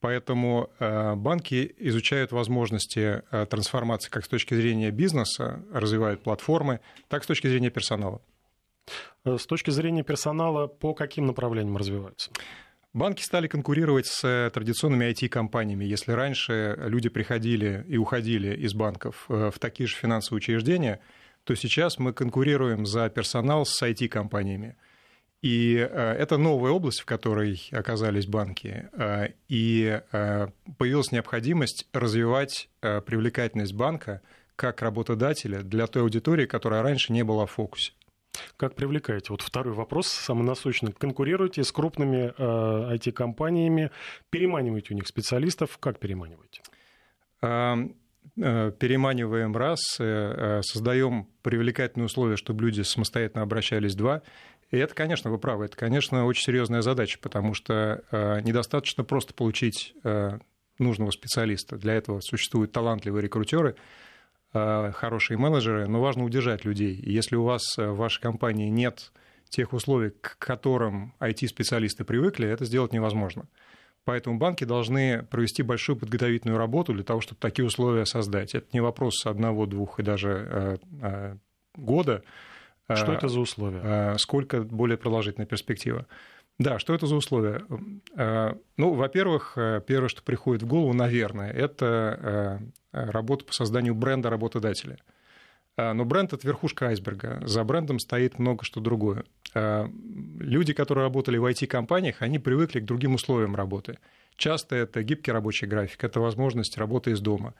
Поэтому 0.00 0.68
банки 0.80 1.72
изучают 1.78 2.32
возможности 2.32 3.22
трансформации 3.48 4.10
как 4.10 4.24
с 4.24 4.28
точки 4.28 4.54
зрения 4.54 4.90
бизнеса, 4.90 5.62
развивают 5.72 6.24
платформы, 6.24 6.80
так 7.06 7.22
и 7.22 7.24
с 7.24 7.26
точки 7.28 7.46
зрения 7.46 7.70
персонала. 7.70 8.20
С 9.24 9.46
точки 9.46 9.70
зрения 9.70 10.02
персонала, 10.02 10.66
по 10.66 10.92
каким 10.92 11.26
направлениям 11.26 11.76
развиваются? 11.76 12.32
Банки 12.92 13.22
стали 13.22 13.46
конкурировать 13.46 14.06
с 14.06 14.24
э, 14.24 14.50
традиционными 14.52 15.04
IT-компаниями. 15.12 15.84
Если 15.84 16.10
раньше 16.10 16.76
люди 16.76 17.08
приходили 17.08 17.84
и 17.88 17.96
уходили 17.96 18.56
из 18.56 18.74
банков 18.74 19.26
э, 19.28 19.52
в 19.54 19.60
такие 19.60 19.86
же 19.86 19.94
финансовые 19.94 20.38
учреждения, 20.38 20.98
то 21.44 21.54
сейчас 21.54 21.98
мы 22.00 22.12
конкурируем 22.12 22.86
за 22.86 23.08
персонал 23.08 23.64
с 23.64 23.80
IT-компаниями. 23.80 24.76
И 25.40 25.76
э, 25.76 26.12
это 26.14 26.36
новая 26.36 26.72
область, 26.72 27.00
в 27.00 27.04
которой 27.04 27.62
оказались 27.70 28.26
банки. 28.26 28.88
И 29.48 30.00
появилась 30.76 31.12
необходимость 31.12 31.86
развивать 31.92 32.68
привлекательность 32.80 33.72
банка 33.72 34.20
как 34.56 34.82
работодателя 34.82 35.62
для 35.62 35.86
той 35.86 36.02
аудитории, 36.02 36.44
которая 36.44 36.82
раньше 36.82 37.12
не 37.12 37.22
была 37.22 37.46
в 37.46 37.52
фокусе. 37.52 37.92
Как 38.56 38.74
привлекаете? 38.74 39.26
Вот 39.30 39.42
второй 39.42 39.74
вопрос, 39.74 40.06
самый 40.08 40.44
насущный. 40.44 40.92
Конкурируете 40.92 41.64
с 41.64 41.72
крупными 41.72 42.32
э, 42.36 42.96
IT-компаниями, 42.96 43.90
переманиваете 44.30 44.94
у 44.94 44.96
них 44.96 45.06
специалистов. 45.06 45.78
Как 45.78 45.98
переманиваете? 45.98 46.62
Э, 48.36 48.72
переманиваем 48.78 49.56
раз, 49.56 49.80
э, 49.98 50.04
э, 50.04 50.62
создаем 50.62 51.26
привлекательные 51.42 52.06
условия, 52.06 52.36
чтобы 52.36 52.64
люди 52.64 52.82
самостоятельно 52.82 53.42
обращались 53.42 53.94
два. 53.94 54.22
И 54.70 54.78
это, 54.78 54.94
конечно, 54.94 55.30
вы 55.30 55.38
правы, 55.38 55.64
это, 55.64 55.76
конечно, 55.76 56.24
очень 56.26 56.44
серьезная 56.44 56.80
задача, 56.80 57.18
потому 57.20 57.54
что 57.54 58.04
недостаточно 58.44 59.02
просто 59.02 59.34
получить 59.34 59.94
нужного 60.78 61.10
специалиста. 61.10 61.76
Для 61.76 61.94
этого 61.94 62.20
существуют 62.20 62.70
талантливые 62.70 63.20
рекрутеры, 63.20 63.74
Э, 63.74 63.76
хорошие 64.52 65.38
менеджеры, 65.38 65.86
но 65.86 66.00
важно 66.00 66.24
удержать 66.24 66.64
людей. 66.64 66.94
И 66.94 67.12
если 67.12 67.36
у 67.36 67.44
вас 67.44 67.62
э, 67.78 67.86
в 67.88 67.96
вашей 67.96 68.20
компании 68.20 68.68
нет 68.68 69.12
тех 69.48 69.72
условий, 69.72 70.10
к 70.10 70.36
которым 70.38 71.14
IT-специалисты 71.20 72.04
привыкли, 72.04 72.48
это 72.48 72.64
сделать 72.64 72.92
невозможно. 72.92 73.46
Поэтому 74.04 74.38
банки 74.38 74.64
должны 74.64 75.22
провести 75.24 75.62
большую 75.62 75.96
подготовительную 75.96 76.58
работу 76.58 76.92
для 76.94 77.04
того, 77.04 77.20
чтобы 77.20 77.40
такие 77.40 77.64
условия 77.66 78.06
создать. 78.06 78.54
Это 78.54 78.66
не 78.72 78.80
вопрос 78.80 79.24
одного, 79.26 79.66
двух 79.66 80.00
и 80.00 80.02
даже 80.02 80.78
э, 81.00 81.36
года. 81.76 82.22
Что 82.92 83.12
это 83.12 83.28
за 83.28 83.38
условия? 83.38 84.16
Сколько 84.18 84.62
более 84.62 84.98
продолжительная 84.98 85.46
перспектива. 85.46 86.06
Да, 86.60 86.78
что 86.78 86.94
это 86.94 87.06
за 87.06 87.16
условия? 87.16 87.64
Ну, 88.76 88.92
во-первых, 88.92 89.56
первое, 89.86 90.08
что 90.08 90.22
приходит 90.22 90.62
в 90.62 90.66
голову, 90.66 90.92
наверное, 90.92 91.50
это 91.50 92.60
Э, 92.92 93.10
работу 93.10 93.44
по 93.44 93.52
созданию 93.52 93.94
бренда 93.94 94.30
работодателя. 94.30 94.98
Э, 95.76 95.92
но 95.92 96.04
бренд– 96.04 96.32
это 96.34 96.46
верхушка 96.46 96.88
айсберга. 96.88 97.40
За 97.46 97.64
брендом 97.64 97.98
стоит 97.98 98.38
много 98.38 98.64
что 98.64 98.80
другое. 98.80 99.24
Э, 99.54 99.86
люди, 100.38 100.72
которые 100.72 101.04
работали 101.04 101.38
в 101.38 101.44
IT-компаниях, 101.44 102.16
они 102.20 102.38
привыкли 102.38 102.80
к 102.80 102.84
другим 102.84 103.14
условиям 103.14 103.54
работы. 103.54 103.98
Часто 104.36 104.74
это 104.74 105.02
гибкий 105.02 105.32
рабочий 105.32 105.66
график, 105.66 106.02
это 106.02 106.20
возможность 106.20 106.78
работы 106.78 107.12
из 107.12 107.20
дома. 107.20 107.54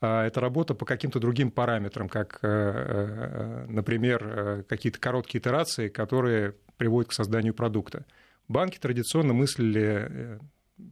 Это 0.00 0.40
работа 0.40 0.74
по 0.74 0.84
каким-то 0.84 1.20
другим 1.20 1.50
параметрам, 1.50 2.10
как, 2.10 2.40
например, 2.42 4.64
какие-то 4.68 4.98
короткие 4.98 5.40
итерации, 5.40 5.88
которые 5.88 6.54
приводят 6.76 7.10
к 7.10 7.14
созданию 7.14 7.54
продукта. 7.54 8.04
Банки 8.48 8.78
традиционно 8.78 9.32
мыслили 9.32 10.38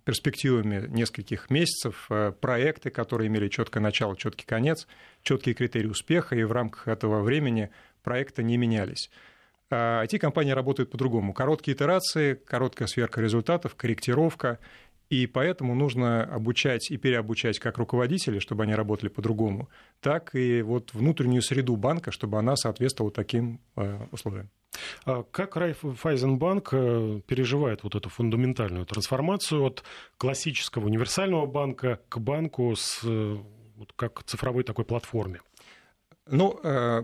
перспективами 0.04 0.86
нескольких 0.88 1.50
месяцев, 1.50 2.08
проекты, 2.40 2.90
которые 2.90 3.28
имели 3.28 3.48
четкое 3.48 3.82
начало, 3.82 4.16
четкий 4.16 4.46
конец, 4.46 4.86
четкие 5.22 5.54
критерии 5.54 5.88
успеха, 5.88 6.34
и 6.36 6.42
в 6.42 6.52
рамках 6.52 6.88
этого 6.88 7.20
времени 7.22 7.70
проекты 8.02 8.42
не 8.42 8.56
менялись. 8.56 9.10
IT-компании 9.70 10.52
работают 10.52 10.90
по-другому. 10.90 11.32
Короткие 11.32 11.74
итерации, 11.74 12.34
короткая 12.34 12.86
сверка 12.88 13.20
результатов, 13.20 13.74
корректировка– 13.74 14.58
и 15.10 15.26
поэтому 15.26 15.74
нужно 15.74 16.24
обучать 16.24 16.90
и 16.90 16.96
переобучать 16.96 17.58
как 17.58 17.78
руководителей, 17.78 18.40
чтобы 18.40 18.64
они 18.64 18.74
работали 18.74 19.08
по-другому, 19.08 19.68
так 20.00 20.34
и 20.34 20.62
вот 20.62 20.92
внутреннюю 20.94 21.42
среду 21.42 21.76
банка, 21.76 22.10
чтобы 22.10 22.38
она 22.38 22.56
соответствовала 22.56 23.12
таким 23.12 23.60
э, 23.76 24.06
условиям. 24.10 24.50
А 25.04 25.22
как 25.22 25.56
Райфайзенбанк 25.56 26.68
э, 26.72 27.20
переживает 27.26 27.82
вот 27.82 27.94
эту 27.94 28.08
фундаментальную 28.08 28.86
трансформацию 28.86 29.62
от 29.62 29.84
классического 30.16 30.86
универсального 30.86 31.46
банка 31.46 32.00
к 32.08 32.18
банку 32.18 32.74
с 32.74 33.00
э, 33.04 33.36
вот 33.76 33.92
как 33.96 34.22
цифровой 34.24 34.64
такой 34.64 34.84
платформе? 34.84 35.40
Ну, 36.26 36.58
э, 36.62 37.02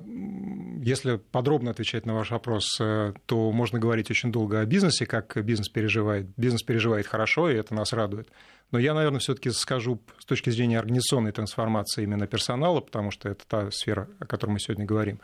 если 0.82 1.16
подробно 1.16 1.72
отвечать 1.72 2.06
на 2.06 2.14
ваш 2.14 2.30
вопрос, 2.30 2.78
э, 2.80 3.12
то 3.26 3.52
можно 3.52 3.78
говорить 3.78 4.10
очень 4.10 4.32
долго 4.32 4.60
о 4.60 4.64
бизнесе, 4.64 5.04
как 5.04 5.36
бизнес 5.44 5.68
переживает. 5.68 6.26
Бизнес 6.38 6.62
переживает 6.62 7.06
хорошо, 7.06 7.50
и 7.50 7.54
это 7.54 7.74
нас 7.74 7.92
радует. 7.92 8.30
Но 8.70 8.78
я, 8.78 8.94
наверное, 8.94 9.20
все-таки 9.20 9.50
скажу 9.50 10.00
с 10.18 10.24
точки 10.24 10.48
зрения 10.48 10.78
организационной 10.78 11.32
трансформации 11.32 12.04
именно 12.04 12.26
персонала, 12.26 12.80
потому 12.80 13.10
что 13.10 13.28
это 13.28 13.46
та 13.46 13.70
сфера, 13.70 14.08
о 14.20 14.26
которой 14.26 14.52
мы 14.52 14.60
сегодня 14.60 14.86
говорим. 14.86 15.20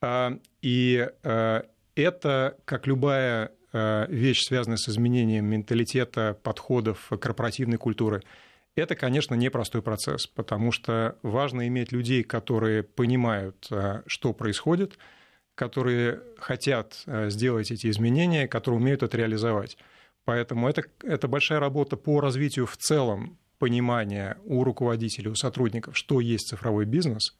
А, 0.00 0.38
и 0.62 1.06
э, 1.22 1.62
это, 1.94 2.56
как 2.64 2.86
любая 2.86 3.52
вещь, 4.08 4.46
связанная 4.46 4.78
с 4.78 4.88
изменением 4.88 5.44
менталитета, 5.44 6.38
подходов, 6.42 7.10
корпоративной 7.20 7.76
культуры– 7.76 8.22
это, 8.76 8.94
конечно, 8.94 9.34
непростой 9.34 9.82
процесс, 9.82 10.26
потому 10.26 10.70
что 10.70 11.16
важно 11.22 11.66
иметь 11.66 11.92
людей, 11.92 12.22
которые 12.22 12.82
понимают, 12.82 13.66
э, 13.70 14.02
что 14.06 14.34
происходит, 14.34 14.98
которые 15.54 16.20
хотят 16.38 17.02
э, 17.06 17.30
сделать 17.30 17.70
эти 17.70 17.88
изменения, 17.88 18.46
которые 18.46 18.78
умеют 18.78 19.02
это 19.02 19.16
реализовать. 19.16 19.78
Поэтому 20.24 20.68
это, 20.68 20.84
это 21.02 21.26
большая 21.26 21.58
работа 21.58 21.96
по 21.96 22.20
развитию 22.20 22.66
в 22.66 22.76
целом 22.76 23.38
понимания 23.58 24.36
у 24.44 24.62
руководителей, 24.62 25.30
у 25.30 25.34
сотрудников, 25.34 25.96
что 25.96 26.20
есть 26.20 26.48
цифровой 26.48 26.84
бизнес. 26.84 27.34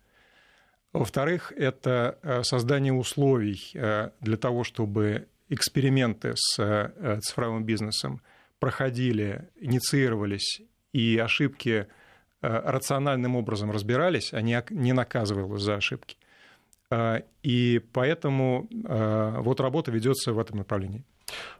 Во-вторых, 0.94 1.52
это 1.54 2.18
э, 2.22 2.42
создание 2.44 2.94
условий 2.94 3.72
для 4.20 4.36
того, 4.38 4.64
чтобы 4.64 5.28
эксперименты 5.50 6.32
с 6.34 6.90
цифровым 7.22 7.64
бизнесом 7.64 8.22
проходили, 8.58 9.50
инициировались 9.56 10.62
и 10.96 11.18
ошибки 11.18 11.70
э, 11.70 11.86
рациональным 12.40 13.36
образом 13.36 13.70
разбирались, 13.70 14.32
а 14.32 14.40
не 14.40 14.92
наказывалось 14.92 15.60
за 15.60 15.74
ошибки. 15.74 16.16
Э, 16.90 17.20
и 17.42 17.82
поэтому 17.92 18.66
э, 18.70 19.34
вот 19.40 19.60
работа 19.60 19.90
ведется 19.90 20.32
в 20.32 20.38
этом 20.38 20.56
направлении. 20.56 21.04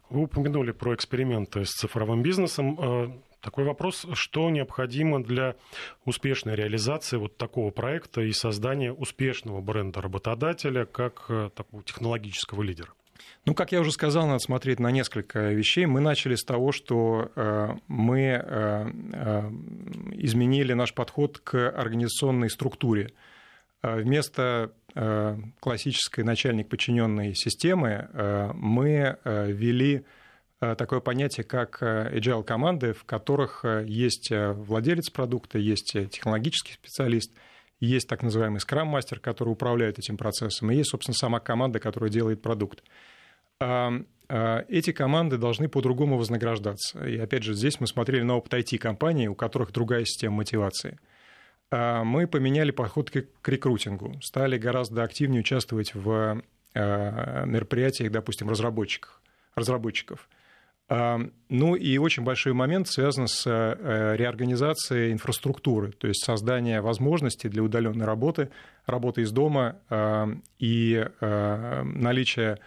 Вы 0.08 0.22
упомянули 0.22 0.72
про 0.72 0.94
эксперименты 0.94 1.66
с 1.66 1.70
цифровым 1.70 2.22
бизнесом. 2.22 3.20
Такой 3.40 3.64
вопрос, 3.64 4.06
что 4.14 4.48
необходимо 4.50 5.22
для 5.22 5.56
успешной 6.04 6.54
реализации 6.54 7.16
вот 7.18 7.36
такого 7.36 7.70
проекта 7.70 8.22
и 8.22 8.32
создания 8.32 8.92
успешного 8.92 9.60
бренда 9.60 10.00
работодателя 10.00 10.86
как 10.86 11.26
такого 11.54 11.82
технологического 11.82 12.62
лидера? 12.62 12.92
Ну, 13.44 13.54
как 13.54 13.72
я 13.72 13.80
уже 13.80 13.92
сказал, 13.92 14.26
надо 14.26 14.40
смотреть 14.40 14.80
на 14.80 14.90
несколько 14.90 15.52
вещей. 15.52 15.86
Мы 15.86 16.00
начали 16.00 16.34
с 16.34 16.44
того, 16.44 16.72
что 16.72 17.30
э, 17.36 17.74
мы 17.88 18.20
э, 18.20 18.90
э, 19.12 19.50
изменили 20.14 20.72
наш 20.72 20.94
подход 20.94 21.38
к 21.38 21.54
организационной 21.70 22.50
структуре. 22.50 23.12
Вместо 23.82 24.72
классической 25.60 26.24
начальник 26.24 26.68
подчиненной 26.68 27.34
системы 27.36 28.08
мы 28.54 29.16
ввели 29.24 30.04
такое 30.58 30.98
понятие, 31.00 31.44
как 31.44 31.82
agile 31.82 32.42
команды, 32.42 32.94
в 32.94 33.04
которых 33.04 33.64
есть 33.84 34.32
владелец 34.32 35.10
продукта, 35.10 35.58
есть 35.58 35.92
технологический 36.10 36.72
специалист, 36.72 37.30
есть 37.80 38.08
так 38.08 38.22
называемый 38.22 38.60
скрам-мастер, 38.60 39.20
который 39.20 39.50
управляет 39.50 39.98
этим 39.98 40.16
процессом, 40.16 40.70
и 40.70 40.76
есть, 40.76 40.90
собственно, 40.90 41.14
сама 41.14 41.40
команда, 41.40 41.78
которая 41.78 42.10
делает 42.10 42.42
продукт. 42.42 42.82
А, 44.28 44.64
эти 44.68 44.92
команды 44.92 45.38
должны 45.38 45.68
по-другому 45.68 46.18
вознаграждаться. 46.18 47.06
И 47.06 47.16
опять 47.18 47.42
же, 47.42 47.54
здесь 47.54 47.80
мы 47.80 47.86
смотрели 47.86 48.22
на 48.22 48.36
опыт 48.36 48.54
IT-компаний, 48.54 49.28
у 49.28 49.34
которых 49.34 49.72
другая 49.72 50.04
система 50.04 50.36
мотивации. 50.36 50.98
А, 51.70 52.04
мы 52.04 52.26
поменяли 52.26 52.70
подход 52.70 53.10
к 53.10 53.48
рекрутингу, 53.48 54.20
стали 54.22 54.58
гораздо 54.58 55.02
активнее 55.02 55.40
участвовать 55.40 55.94
в 55.94 56.42
а, 56.74 57.44
мероприятиях, 57.44 58.10
допустим, 58.10 58.48
разработчиков. 58.48 59.20
разработчиков. 59.54 60.28
Ну 60.88 61.74
и 61.74 61.98
очень 61.98 62.22
большой 62.22 62.52
момент 62.52 62.86
связан 62.86 63.26
с 63.26 63.44
реорганизацией 63.44 65.12
инфраструктуры, 65.12 65.90
то 65.90 66.06
есть 66.06 66.24
создание 66.24 66.80
возможностей 66.80 67.48
для 67.48 67.64
удаленной 67.64 68.06
работы, 68.06 68.50
работы 68.86 69.22
из 69.22 69.32
дома 69.32 69.80
и 70.60 71.04
наличие 71.20 72.58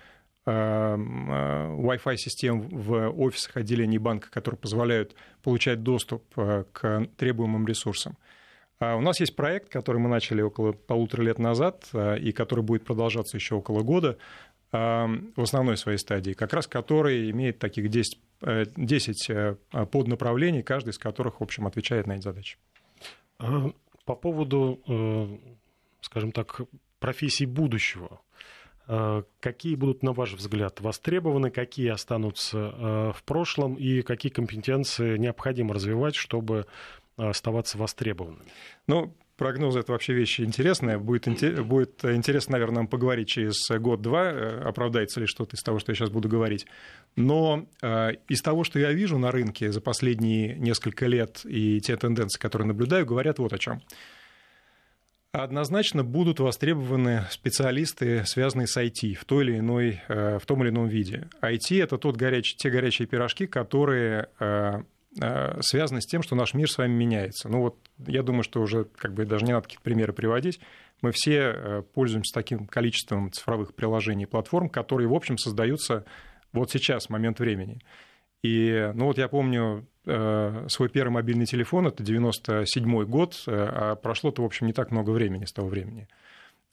э, 0.49 0.95
Wi-Fi 0.95 2.15
систем 2.17 2.61
в 2.69 3.09
офисах 3.09 3.57
отделений 3.57 3.97
банка, 3.97 4.29
которые 4.31 4.57
позволяют 4.57 5.15
получать 5.43 5.83
доступ 5.83 6.23
э, 6.37 6.65
к 6.71 7.07
требуемым 7.17 7.67
ресурсам. 7.67 8.17
А 8.79 8.95
у 8.95 9.01
нас 9.01 9.19
есть 9.19 9.35
проект, 9.35 9.69
который 9.69 9.97
мы 9.97 10.09
начали 10.09 10.41
около 10.41 10.71
полутора 10.71 11.23
лет 11.23 11.39
назад 11.39 11.87
э, 11.93 12.19
и 12.19 12.31
который 12.31 12.63
будет 12.63 12.85
продолжаться 12.85 13.37
еще 13.37 13.55
около 13.55 13.83
года 13.83 14.17
в 14.71 15.41
основной 15.41 15.77
своей 15.77 15.97
стадии, 15.97 16.33
как 16.33 16.53
раз 16.53 16.67
который 16.67 17.31
имеет 17.31 17.57
таких 17.57 17.89
10, 17.89 18.19
10 18.75 19.57
поднаправлений, 19.89 20.61
каждый 20.61 20.89
из 20.91 20.99
которых, 20.99 21.39
в 21.39 21.43
общем, 21.43 21.65
отвечает 21.65 22.05
на 22.05 22.13
эти 22.13 22.21
задачи. 22.21 22.57
А 23.39 23.71
по 24.05 24.15
поводу, 24.15 24.79
скажем 26.01 26.31
так, 26.31 26.61
профессий 26.99 27.45
будущего. 27.45 28.21
Э, 28.87 29.23
какие 29.39 29.75
будут, 29.75 30.03
на 30.03 30.13
ваш 30.13 30.33
взгляд, 30.33 30.81
востребованы, 30.81 31.51
какие 31.51 31.89
останутся 31.89 32.57
э, 32.57 33.11
в 33.15 33.23
прошлом 33.23 33.75
и 33.75 34.01
какие 34.01 34.31
компетенции 34.31 35.17
необходимо 35.17 35.75
развивать, 35.75 36.15
чтобы 36.15 36.65
оставаться 37.15 37.77
востребованными? 37.77 38.49
Ну, 38.87 39.13
прогнозы– 39.39 39.79
это 39.81 39.93
вообще 39.93 40.13
вещи 40.13 40.41
интересные. 40.41 40.99
Будет, 40.99 41.25
будет 41.65 42.05
интересно, 42.05 42.51
наверное, 42.51 42.81
нам 42.81 42.87
поговорить 42.87 43.29
через 43.29 43.55
год-два, 43.69 44.25
э, 44.25 44.61
оправдается 44.61 45.19
ли 45.19 45.25
что-то 45.25 45.55
из 45.55 45.63
того, 45.63 45.79
что 45.79 45.91
я 45.91 45.95
сейчас 45.95 46.11
буду 46.11 46.29
говорить. 46.29 46.67
Но 47.15 47.67
из 48.27 48.41
того, 48.41 48.63
что 48.63 48.77
я 48.77 48.91
вижу 48.93 49.17
на 49.17 49.31
рынке 49.31 49.71
за 49.71 49.81
последние 49.81 50.55
несколько 50.55 51.07
лет 51.07 51.41
и 51.45 51.79
те 51.81 51.95
тенденции, 51.95 52.39
которые 52.39 52.67
наблюдаю, 52.67 53.05
говорят 53.05 53.39
вот 53.39 53.53
о 53.53 53.57
чем. 53.57 53.81
Однозначно 55.31 56.03
будут 56.03 56.39
востребованы 56.39 57.25
специалисты, 57.29 58.23
связанные 58.25 58.65
с 58.65 58.75
IT 58.75 59.13
в, 59.13 59.25
той 59.25 59.45
или 59.45 59.59
иной, 59.59 60.01
э, 60.07 60.39
в 60.39 60.45
том 60.47 60.63
или 60.63 60.69
ином 60.69 60.87
виде. 60.87 61.29
IT– 61.41 61.83
это 61.83 61.97
тот 61.99 62.17
горячий, 62.17 62.57
те 62.57 62.71
горячие 62.71 63.07
пирожки, 63.07 63.45
которые 63.45 64.29
э, 65.19 65.21
э, 65.21 65.61
связаны 65.61 66.01
с 66.01 66.05
тем, 66.05 66.21
что 66.21 66.35
наш 66.35 66.53
мир 66.53 66.69
с 66.69 66.77
вами 66.77 66.93
меняется. 66.93 67.49
Ну 67.49 67.61
вот 67.61 67.77
я 68.05 68.23
думаю, 68.23 68.43
что 68.43 68.61
уже 68.61 68.85
как 68.85 69.13
бы 69.13 69.25
даже 69.25 69.45
не 69.45 69.53
надо 69.53 69.63
какие-то 69.63 69.83
примеры 69.83 70.13
приводить. 70.13 70.59
Мы 71.01 71.11
все 71.13 71.83
пользуемся 71.93 72.33
таким 72.33 72.67
количеством 72.67 73.31
цифровых 73.31 73.73
приложений 73.73 74.23
и 74.23 74.27
платформ, 74.27 74.67
которые, 74.67 75.07
в 75.07 75.13
общем, 75.13 75.37
создаются 75.37 76.03
вот 76.51 76.71
сейчас, 76.71 77.05
в 77.05 77.09
момент 77.09 77.39
времени. 77.39 77.81
И, 78.41 78.91
ну 78.95 79.05
вот 79.05 79.17
я 79.17 79.27
помню 79.27 79.85
э, 80.05 80.65
свой 80.69 80.89
первый 80.89 81.11
мобильный 81.11 81.45
телефон, 81.45 81.87
это 81.87 82.03
97 82.03 83.05
год, 83.05 83.43
э, 83.47 83.51
а 83.51 83.95
прошло-то, 83.95 84.41
в 84.41 84.45
общем, 84.45 84.67
не 84.67 84.73
так 84.73 84.91
много 84.91 85.11
времени 85.11 85.45
с 85.45 85.51
того 85.51 85.67
времени. 85.67 86.07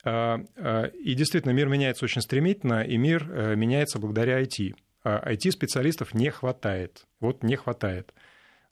А, 0.03 0.39
и 0.85 1.13
действительно, 1.13 1.51
мир 1.51 1.67
меняется 1.67 2.05
очень 2.05 2.21
стремительно, 2.21 2.83
и 2.83 2.97
мир 2.97 3.29
э, 3.29 3.55
меняется 3.55 3.99
благодаря 3.99 4.41
IT. 4.41 4.75
IT-специалистов 5.07 6.09
а 6.13 6.17
не 6.17 6.29
хватает. 6.29 7.05
Вот 7.19 7.43
не 7.43 7.55
хватает. 7.55 8.13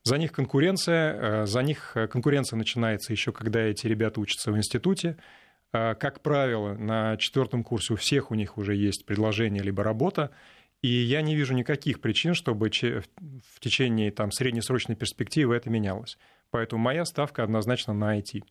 За 0.03 0.17
них 0.17 0.31
конкуренция, 0.31 1.45
за 1.45 1.63
них 1.63 1.95
конкуренция 2.11 2.57
начинается 2.57 3.11
еще, 3.11 3.31
когда 3.31 3.61
эти 3.61 3.87
ребята 3.87 4.19
учатся 4.19 4.51
в 4.51 4.57
институте. 4.57 5.17
Как 5.71 6.21
правило, 6.21 6.73
на 6.73 7.17
четвертом 7.17 7.63
курсе 7.63 7.93
у 7.93 7.95
всех 7.95 8.31
у 8.31 8.35
них 8.35 8.57
уже 8.57 8.75
есть 8.75 9.05
предложение 9.05 9.63
либо 9.63 9.83
работа, 9.83 10.31
и 10.81 10.87
я 10.87 11.21
не 11.21 11.35
вижу 11.35 11.55
никаких 11.55 12.01
причин, 12.01 12.35
чтобы 12.35 12.69
в 12.69 13.59
течение 13.59 14.11
там, 14.11 14.31
среднесрочной 14.31 14.95
перспективы 14.95 15.55
это 15.55 15.69
менялось. 15.69 16.17
Поэтому 16.51 16.83
моя 16.83 17.03
ставка 17.05 17.43
однозначно 17.43 17.93
на 17.93 18.19
IT. 18.19 18.43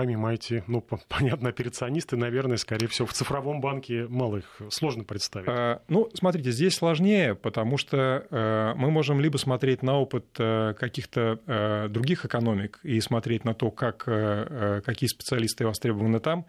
Помимо 0.00 0.32
IT, 0.32 0.64
ну, 0.66 0.80
понятно, 1.08 1.50
операционисты, 1.50 2.16
наверное, 2.16 2.56
скорее 2.56 2.86
всего, 2.88 3.06
в 3.06 3.12
цифровом 3.12 3.60
банке 3.60 4.06
мало 4.08 4.38
их 4.38 4.60
сложно 4.70 5.04
представить. 5.04 5.48
А, 5.48 5.82
ну, 5.88 6.08
смотрите, 6.14 6.52
здесь 6.52 6.74
сложнее, 6.74 7.34
потому 7.34 7.76
что 7.76 8.26
э, 8.30 8.72
мы 8.76 8.90
можем 8.90 9.20
либо 9.20 9.36
смотреть 9.36 9.82
на 9.82 9.98
опыт 9.98 10.24
э, 10.38 10.74
каких-то 10.78 11.40
э, 11.46 11.88
других 11.88 12.24
экономик 12.24 12.80
и 12.82 12.98
смотреть 13.00 13.44
на 13.44 13.52
то, 13.52 13.70
как, 13.70 14.04
какие 14.04 15.08
специалисты 15.08 15.66
востребованы 15.66 16.20
там. 16.20 16.46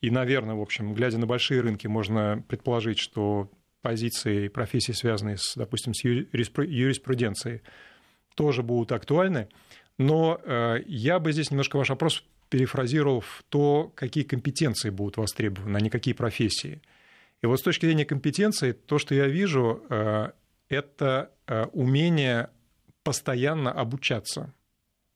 И, 0.00 0.10
наверное, 0.10 0.54
в 0.54 0.60
общем, 0.60 0.92
глядя 0.94 1.18
на 1.18 1.26
большие 1.26 1.60
рынки, 1.60 1.86
можно 1.86 2.42
предположить, 2.48 2.98
что 2.98 3.50
позиции 3.80 4.46
и 4.46 4.48
профессии, 4.48 4.92
связанные, 4.92 5.36
с, 5.38 5.54
допустим, 5.56 5.94
с 5.94 6.04
юриспруденцией, 6.04 7.62
тоже 8.34 8.62
будут 8.62 8.92
актуальны. 8.92 9.48
Но 9.98 10.40
я 10.86 11.18
бы 11.18 11.32
здесь 11.32 11.50
немножко 11.50 11.76
ваш 11.76 11.90
вопрос 11.90 12.24
перефразировал 12.48 13.20
в 13.20 13.44
то, 13.48 13.92
какие 13.94 14.24
компетенции 14.24 14.90
будут 14.90 15.16
востребованы, 15.16 15.76
а 15.76 15.80
не 15.80 15.90
какие 15.90 16.14
профессии. 16.14 16.82
И 17.42 17.46
вот 17.46 17.60
с 17.60 17.62
точки 17.62 17.86
зрения 17.86 18.04
компетенции, 18.04 18.72
то, 18.72 18.98
что 18.98 19.14
я 19.14 19.26
вижу, 19.26 19.82
э, 19.88 20.30
это 20.68 21.30
э, 21.46 21.64
умение 21.72 22.50
постоянно 23.04 23.70
обучаться. 23.70 24.52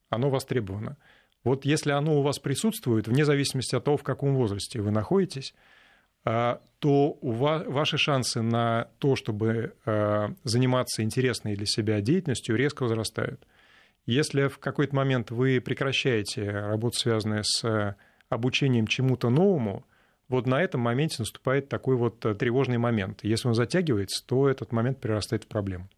Оно 0.09 0.31
востребовано. 0.31 0.97
Вот 1.43 1.65
если 1.65 1.91
оно 1.91 2.19
у 2.19 2.23
вас 2.23 2.39
присутствует, 2.39 3.09
вне 3.09 3.25
зависимости 3.25 3.75
от 3.75 3.85
того, 3.85 3.97
в 3.97 4.05
каком 4.05 4.35
возрасте 4.35 4.81
вы 4.81 4.93
находитесь, 4.93 5.55
э, 6.25 6.59
то 6.79 7.19
ваши 7.23 7.97
шансы 7.97 8.43
на 8.43 8.89
то, 8.99 9.15
чтобы 9.15 9.75
заниматься 10.43 11.05
интересной 11.05 11.55
для 11.55 11.67
себя 11.67 12.01
деятельностью, 12.01 12.57
резко 12.57 12.83
возрастают. 12.83 13.47
Если 14.07 14.49
в 14.49 14.59
какой-то 14.59 14.95
момент 14.97 15.31
вы 15.31 15.61
прекращаете 15.61 16.51
работу, 16.51 16.99
связанную 16.99 17.45
с 17.45 17.65
э, 17.65 17.95
обучением 18.29 18.87
чему-то 18.87 19.31
новому, 19.31 19.87
вот 20.29 20.47
на 20.47 20.63
этом 20.63 20.81
моменте 20.81 21.17
наступает 21.21 21.69
такой 21.69 21.97
вот 21.97 22.25
э, 22.25 22.35
тревожный 22.35 22.79
момент. 22.79 23.21
Если 23.23 23.47
он 23.47 23.55
затягивается, 23.55 24.27
то 24.27 24.49
этот 24.49 24.73
момент 24.73 25.01
перерастает 25.01 25.45
в 25.45 25.47
проблему. 25.47 25.89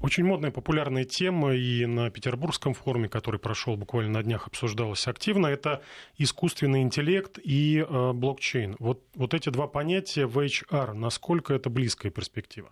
Очень 0.00 0.24
модная, 0.24 0.50
популярная 0.50 1.04
тема 1.04 1.54
и 1.54 1.86
на 1.86 2.10
Петербургском 2.10 2.74
форуме, 2.74 3.08
который 3.08 3.40
прошел 3.40 3.76
буквально 3.76 4.12
на 4.12 4.22
днях, 4.22 4.46
обсуждалась 4.46 5.06
активно, 5.06 5.46
это 5.46 5.82
искусственный 6.18 6.82
интеллект 6.82 7.38
и 7.42 7.78
э, 7.78 8.12
блокчейн. 8.12 8.76
Вот, 8.78 9.02
вот 9.14 9.34
эти 9.34 9.48
два 9.48 9.66
понятия 9.66 10.26
в 10.26 10.38
HR, 10.38 10.92
насколько 10.92 11.54
это 11.54 11.70
близкая 11.70 12.12
перспектива? 12.12 12.70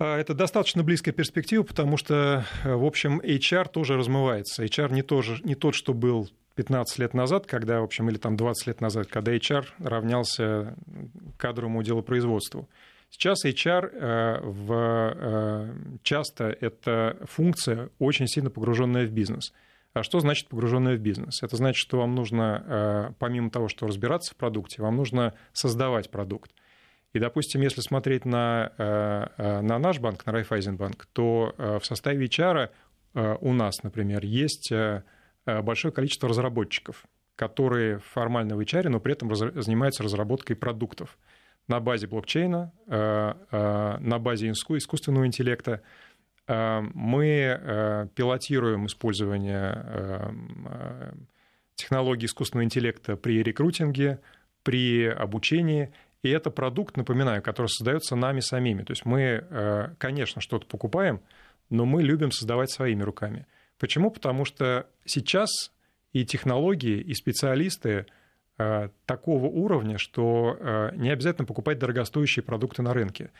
А, 0.00 0.18
это 0.18 0.32
достаточно 0.32 0.82
близкая 0.82 1.12
перспектива, 1.12 1.62
потому 1.62 1.98
что, 1.98 2.46
э, 2.64 2.74
в 2.74 2.86
общем, 2.86 3.20
HR 3.20 3.68
тоже 3.68 3.98
размывается. 3.98 4.64
HR 4.64 4.92
не, 4.94 5.02
тоже, 5.02 5.42
не 5.44 5.54
тот, 5.54 5.74
что 5.74 5.92
был 5.92 6.30
15 6.54 6.98
лет 6.98 7.12
назад, 7.12 7.46
когда, 7.46 7.80
в 7.80 7.84
общем, 7.84 8.08
или 8.08 8.16
там 8.16 8.34
20 8.34 8.66
лет 8.66 8.80
назад, 8.80 9.08
когда 9.08 9.36
HR 9.36 9.66
равнялся 9.78 10.74
кадровому 11.36 11.82
делопроизводству. 11.82 12.66
Сейчас 13.10 13.44
HR 13.44 13.90
э, 13.92 14.40
в, 14.42 14.72
э, 14.72 15.74
часто 16.02 16.56
это 16.60 17.18
функция, 17.28 17.90
очень 17.98 18.26
сильно 18.26 18.48
погруженная 18.48 19.06
в 19.06 19.10
бизнес. 19.10 19.52
А 19.92 20.02
что 20.02 20.20
значит 20.20 20.48
погруженная 20.48 20.96
в 20.96 21.00
бизнес? 21.00 21.42
Это 21.42 21.56
значит, 21.56 21.76
что 21.78 21.98
вам 21.98 22.14
нужно, 22.14 23.12
помимо 23.18 23.50
того, 23.50 23.68
что 23.68 23.88
разбираться 23.88 24.32
в 24.32 24.36
продукте, 24.36 24.80
вам 24.80 24.96
нужно 24.96 25.34
создавать 25.52 26.10
продукт. 26.10 26.52
И, 27.12 27.18
допустим, 27.18 27.60
если 27.60 27.80
смотреть 27.80 28.24
на, 28.24 28.72
э, 28.78 29.26
э, 29.36 29.60
на 29.62 29.78
наш 29.78 29.98
банк, 29.98 30.24
на 30.26 30.32
Райфайзенбанк, 30.32 31.06
то 31.12 31.54
э, 31.58 31.78
в 31.80 31.86
составе 31.86 32.26
HR 32.26 32.70
у 33.40 33.52
нас, 33.52 33.82
например, 33.82 34.24
есть 34.24 34.72
большое 35.44 35.92
количество 35.92 36.28
разработчиков, 36.28 37.06
которые 37.34 37.98
формально 37.98 38.54
в 38.54 38.60
HR, 38.60 38.88
но 38.88 39.00
при 39.00 39.14
этом 39.14 39.34
занимаются 39.34 40.04
разработкой 40.04 40.54
продуктов 40.54 41.18
на 41.66 41.80
базе 41.80 42.06
блокчейна, 42.06 42.72
на 42.86 44.18
базе 44.20 44.52
искусственного 44.52 45.26
интеллекта. 45.26 45.82
Мы 46.46 48.08
пилотируем 48.14 48.86
использование 48.86 50.32
технологий 51.74 52.26
искусственного 52.26 52.64
интеллекта 52.64 53.16
при 53.16 53.42
рекрутинге, 53.42 54.20
при 54.62 55.06
обучении– 55.06 55.92
и 56.22 56.30
это 56.30 56.50
продукт, 56.50 56.96
напоминаю, 56.96 57.42
который 57.42 57.68
создается 57.68 58.14
нами 58.14 58.40
самими. 58.40 58.82
То 58.82 58.92
есть 58.92 59.04
мы, 59.04 59.20
э, 59.48 59.94
конечно, 59.98 60.40
что-то 60.40 60.66
покупаем, 60.66 61.20
но 61.70 61.86
мы 61.86 62.02
любим 62.02 62.30
создавать 62.30 62.70
своими 62.70 63.02
руками. 63.02 63.46
Почему? 63.78 64.10
Потому 64.10 64.44
что 64.44 64.86
сейчас 65.06 65.50
и 66.12 66.26
технологии, 66.26 67.00
и 67.00 67.14
специалисты 67.14 68.06
э, 68.58 68.88
такого 69.06 69.46
уровня, 69.46 69.96
что 69.96 70.56
э, 70.58 70.90
не 70.96 71.10
обязательно 71.10 71.46
покупать 71.46 71.78
дорогостоящие 71.78 72.42
продукты 72.42 72.82
на 72.82 72.92
рынке. 72.92 73.30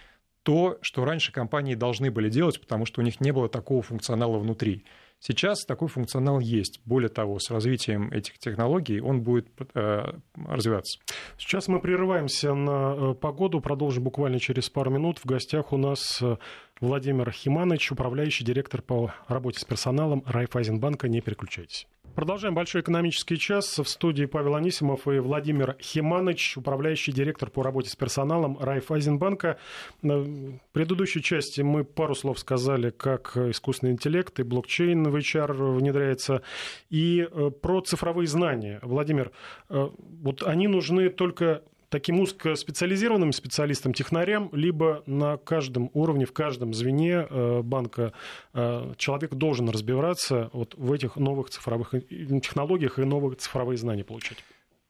То, 0.42 0.78
что 0.80 1.04
раньше 1.04 1.32
компании 1.32 1.74
должны 1.74 2.10
были 2.10 2.30
делать, 2.30 2.58
потому 2.58 2.86
что 2.86 3.02
у 3.02 3.04
них 3.04 3.20
не 3.20 3.32
было 3.32 3.50
такого 3.50 3.82
функционала 3.82 4.38
внутри. 4.38 4.86
Сейчас 5.20 5.64
такой 5.66 5.88
функционал 5.88 6.40
есть. 6.40 6.80
Более 6.86 7.10
того, 7.10 7.38
с 7.38 7.50
развитием 7.50 8.10
этих 8.10 8.38
технологий 8.38 9.00
он 9.00 9.20
будет 9.22 9.48
э, 9.74 10.14
развиваться. 10.34 10.98
Сейчас 11.38 11.68
мы 11.68 11.78
прерываемся 11.80 12.54
на 12.54 12.94
э, 12.96 13.14
погоду, 13.14 13.60
продолжим 13.60 14.04
буквально 14.04 14.40
через 14.40 14.70
пару 14.70 14.90
минут. 14.90 15.18
В 15.18 15.26
гостях 15.26 15.74
у 15.74 15.76
нас 15.76 16.22
э, 16.22 16.38
Владимир 16.80 17.30
Химанович, 17.30 17.92
управляющий 17.92 18.44
директор 18.44 18.80
по 18.80 19.12
работе 19.28 19.60
с 19.60 19.64
персоналом 19.64 20.22
Райфайзенбанка. 20.26 21.06
Не 21.08 21.20
переключайтесь. 21.20 21.86
Продолжаем 22.20 22.54
большой 22.54 22.82
экономический 22.82 23.38
час. 23.38 23.78
В 23.78 23.86
студии 23.86 24.26
Павел 24.26 24.54
Анисимов 24.54 25.08
и 25.08 25.20
Владимир 25.20 25.78
Химаныч, 25.80 26.58
управляющий 26.58 27.12
директор 27.12 27.48
по 27.48 27.62
работе 27.62 27.88
с 27.88 27.96
персоналом 27.96 28.58
Райфайзенбанка. 28.60 29.56
В 30.02 30.58
предыдущей 30.72 31.22
части 31.22 31.62
мы 31.62 31.82
пару 31.82 32.14
слов 32.14 32.38
сказали, 32.38 32.90
как 32.90 33.38
искусственный 33.38 33.92
интеллект 33.92 34.38
и 34.38 34.42
блокчейн 34.42 35.02
в 35.04 35.16
HR 35.16 35.78
внедряется, 35.78 36.42
и 36.90 37.22
э, 37.26 37.50
про 37.52 37.80
цифровые 37.80 38.26
знания. 38.26 38.80
Владимир, 38.82 39.32
э, 39.70 39.88
вот 40.22 40.42
они 40.42 40.68
нужны 40.68 41.08
только 41.08 41.62
таким 41.90 42.20
узкоспециализированным 42.20 43.32
специалистам, 43.32 43.92
технарям, 43.92 44.48
либо 44.52 45.02
на 45.06 45.36
каждом 45.36 45.90
уровне, 45.92 46.24
в 46.24 46.32
каждом 46.32 46.72
звене 46.72 47.26
э, 47.28 47.60
банка 47.62 48.12
э, 48.54 48.94
человек 48.96 49.34
должен 49.34 49.68
разбираться 49.68 50.50
вот 50.52 50.74
в 50.76 50.92
этих 50.92 51.16
новых 51.16 51.50
цифровых 51.50 51.90
технологиях 51.90 52.98
и 52.98 53.04
новые 53.04 53.36
цифровые 53.36 53.76
знания 53.76 54.04
получать? 54.04 54.42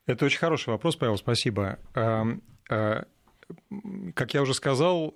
Это 0.06 0.26
очень 0.26 0.38
хороший 0.38 0.68
вопрос, 0.68 0.96
Павел, 0.96 1.16
спасибо. 1.16 1.78
Эм, 1.94 2.42
э, 2.68 3.04
как 4.14 4.34
я 4.34 4.42
уже 4.42 4.54
сказал, 4.54 5.14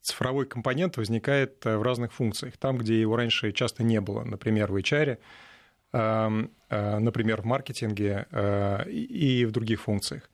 цифровой 0.00 0.46
компонент 0.46 0.96
возникает 0.96 1.64
в 1.64 1.82
разных 1.82 2.12
функциях. 2.12 2.56
Там, 2.56 2.78
где 2.78 3.00
его 3.00 3.14
раньше 3.14 3.52
часто 3.52 3.84
не 3.84 4.00
было, 4.00 4.24
например, 4.24 4.72
в 4.72 4.76
HR, 4.76 5.18
эм, 5.92 6.50
например, 6.68 7.42
в 7.42 7.44
маркетинге 7.44 8.26
и 8.88 9.44
в 9.44 9.52
других 9.52 9.82
функциях. 9.82 10.28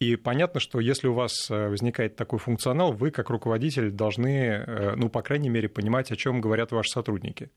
И 0.00 0.16
понятно, 0.16 0.60
что 0.60 0.80
если 0.80 1.06
у 1.06 1.14
вас 1.14 1.48
э, 1.50 1.68
возникает 1.68 2.16
такой 2.16 2.38
функционал, 2.38 2.92
вы 2.92 3.10
как 3.10 3.30
руководитель 3.30 3.90
должны, 3.90 4.28
э, 4.28 4.94
ну, 4.96 5.08
по 5.08 5.22
крайней 5.22 5.48
мере, 5.48 5.68
понимать, 5.68 6.10
о 6.10 6.16
чем 6.16 6.40
говорят 6.40 6.72
ваши 6.72 6.90
сотрудники. 6.90 7.50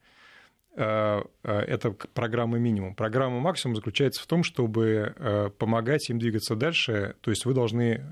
Э, 0.76 1.22
это 1.42 1.90
программа 1.90 2.58
минимум. 2.58 2.94
Программа 2.94 3.40
максимум 3.40 3.74
заключается 3.74 4.22
в 4.22 4.26
том, 4.26 4.44
чтобы 4.44 5.52
помогать 5.58 6.08
им 6.10 6.20
двигаться 6.20 6.54
дальше, 6.54 7.16
то 7.22 7.30
есть 7.30 7.44
вы 7.44 7.54
должны 7.54 8.04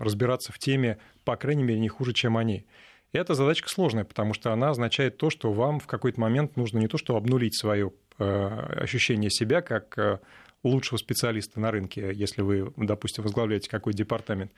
разбираться 0.00 0.52
в 0.52 0.58
теме, 0.58 0.98
по 1.24 1.36
крайней 1.36 1.64
мере, 1.64 1.80
не 1.80 1.88
хуже, 1.88 2.12
чем 2.12 2.36
они. 2.36 2.64
И 3.12 3.18
эта 3.18 3.34
задачка 3.34 3.68
сложная, 3.68 4.04
потому 4.04 4.34
что 4.34 4.52
она 4.52 4.70
означает 4.70 5.16
то, 5.16 5.30
что 5.30 5.52
вам 5.52 5.80
в 5.80 5.88
какой-то 5.88 6.20
момент 6.20 6.56
нужно 6.56 6.78
не 6.78 6.86
то, 6.86 6.96
что 6.96 7.16
обнулить 7.16 7.58
свое 7.58 7.92
ощущение 8.18 9.30
себя 9.30 9.62
как 9.62 10.20
лучшего 10.62 10.98
специалиста 10.98 11.60
на 11.60 11.70
рынке, 11.70 12.12
если 12.14 12.42
вы, 12.42 12.72
допустим, 12.76 13.24
возглавляете 13.24 13.70
какой 13.70 13.94
департамент, 13.94 14.52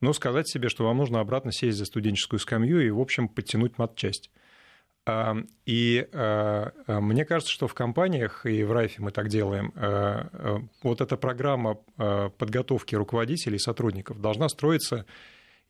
но 0.00 0.12
сказать 0.12 0.48
себе, 0.48 0.68
что 0.68 0.84
вам 0.84 0.98
нужно 0.98 1.20
обратно 1.20 1.52
сесть 1.52 1.78
за 1.78 1.84
студенческую 1.84 2.40
скамью 2.40 2.86
и, 2.86 2.90
в 2.90 3.00
общем, 3.00 3.28
подтянуть 3.28 3.78
матчасть. 3.78 4.30
А, 5.06 5.36
и 5.64 6.06
а, 6.12 6.72
а, 6.86 7.00
мне 7.00 7.24
кажется, 7.24 7.52
что 7.52 7.66
в 7.66 7.74
компаниях, 7.74 8.46
и 8.46 8.62
в 8.62 8.72
Райфе 8.72 9.02
мы 9.02 9.10
так 9.10 9.28
делаем, 9.28 9.72
вот 10.82 11.00
эта 11.00 11.16
программа 11.16 11.74
подготовки 11.96 12.94
руководителей 12.94 13.56
и 13.56 13.60
сотрудников 13.60 14.20
должна 14.20 14.48
строиться 14.48 15.06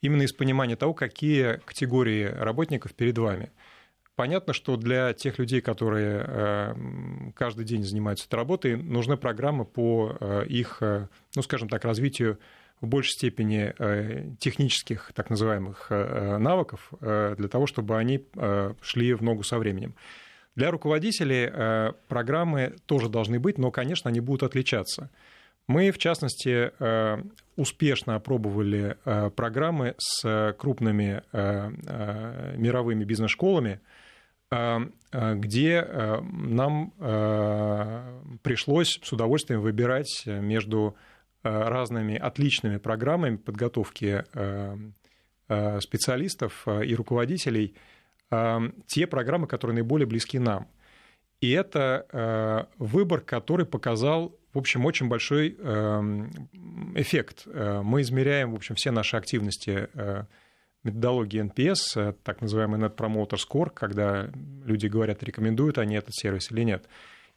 именно 0.03 0.23
из 0.23 0.33
понимания 0.33 0.77
того, 0.77 0.93
какие 0.93 1.61
категории 1.65 2.25
работников 2.25 2.95
перед 2.95 3.17
вами– 3.17 3.51
Понятно, 4.19 4.53
что 4.53 4.77
для 4.77 5.13
тех 5.13 5.39
людей, 5.39 5.61
которые 5.61 6.25
э, 6.27 6.75
каждый 7.37 7.65
день 7.65 7.85
занимаются 7.85 8.27
этой 8.27 8.35
работой, 8.35 8.77
нужны 8.77 9.17
программы 9.17 9.65
по 9.65 10.17
э, 10.19 10.45
их, 10.49 10.79
э, 10.81 11.07
ну, 11.37 11.43
скажем 11.43 11.69
так, 11.69 11.85
развитию 11.85 12.41
в 12.81 12.89
большей 12.89 13.13
степени 13.13 13.75
технических 14.39 15.13
так 15.15 15.31
называемых 15.31 15.91
навыков 15.91 16.93
для 17.01 17.49
того, 17.49 17.67
чтобы 17.67 17.97
они 17.97 18.25
шли 18.83 19.15
в 19.15 19.23
ногу 19.23 19.43
со 19.43 19.59
временем. 19.59 19.95
Для 20.55 20.71
руководителей 20.71 21.93
программы 22.07 22.77
тоже 22.87 23.09
должны 23.09 23.41
быть, 23.41 23.59
но, 23.59 23.73
конечно, 23.73 24.11
они 24.11 24.21
будут 24.21 24.45
отличаться. 24.45 25.11
Мы, 25.67 25.91
в 25.91 25.99
частности, 25.99 26.71
успешно 27.57 28.15
опробовали 28.15 28.97
программы 29.35 29.97
с 29.99 30.55
крупными 30.57 31.25
мировыми 32.57 33.03
бизнес-школами, 33.03 33.81
где 34.51 35.87
нам 36.23 36.93
пришлось 38.43 38.99
с 39.03 39.13
удовольствием 39.13 39.61
выбирать 39.61 40.25
между 40.27 40.97
разными 41.43 42.17
отличными 42.17 42.79
программами 42.79 43.37
подготовки 43.37 44.25
специалистов 45.81 46.67
и 46.67 46.95
руководителей 46.95 47.75
те 48.87 49.07
программы, 49.07 49.47
которые 49.47 49.75
наиболее 49.77 50.07
близки 50.07 50.39
нам. 50.39 50.69
И 51.41 51.51
это 51.51 52.69
выбор, 52.79 53.21
который 53.21 53.65
показал, 53.67 54.37
в 54.53 54.59
общем, 54.59 54.85
очень 54.85 55.09
большой 55.09 55.51
эффект. 56.95 57.47
Мы 57.47 58.01
измеряем, 58.03 58.53
в 58.53 58.57
общем, 58.57 58.75
все 58.75 58.91
наши 58.91 59.17
активности 59.17 59.89
методологии 60.85 61.43
NPS, 61.43 62.15
так 62.23 62.41
называемый 62.41 62.81
Net 62.81 62.97
Promoter 62.97 63.37
Score, 63.37 63.71
когда 63.71 64.31
люди 64.65 64.87
говорят, 64.87 65.23
рекомендуют 65.23 65.79
они 65.79 65.97
этот 65.97 66.15
сервис 66.15 66.51
или 66.51 66.63
нет. 66.63 66.87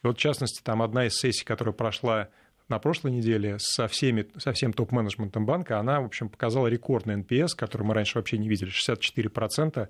И 0.03 0.07
вот, 0.07 0.17
в 0.17 0.19
частности, 0.19 0.61
там 0.63 0.81
одна 0.81 1.05
из 1.05 1.15
сессий, 1.15 1.45
которая 1.45 1.73
прошла 1.73 2.29
на 2.69 2.79
прошлой 2.79 3.11
неделе 3.11 3.57
со, 3.59 3.87
всеми, 3.87 4.27
со 4.37 4.53
всем 4.53 4.73
топ-менеджментом 4.73 5.45
банка, 5.45 5.79
она, 5.79 6.01
в 6.01 6.05
общем, 6.05 6.29
показала 6.29 6.67
рекордный 6.67 7.15
NPS, 7.15 7.49
который 7.55 7.83
мы 7.83 7.93
раньше 7.93 8.17
вообще 8.17 8.37
не 8.37 8.47
видели, 8.47 8.71
64% 8.71 9.89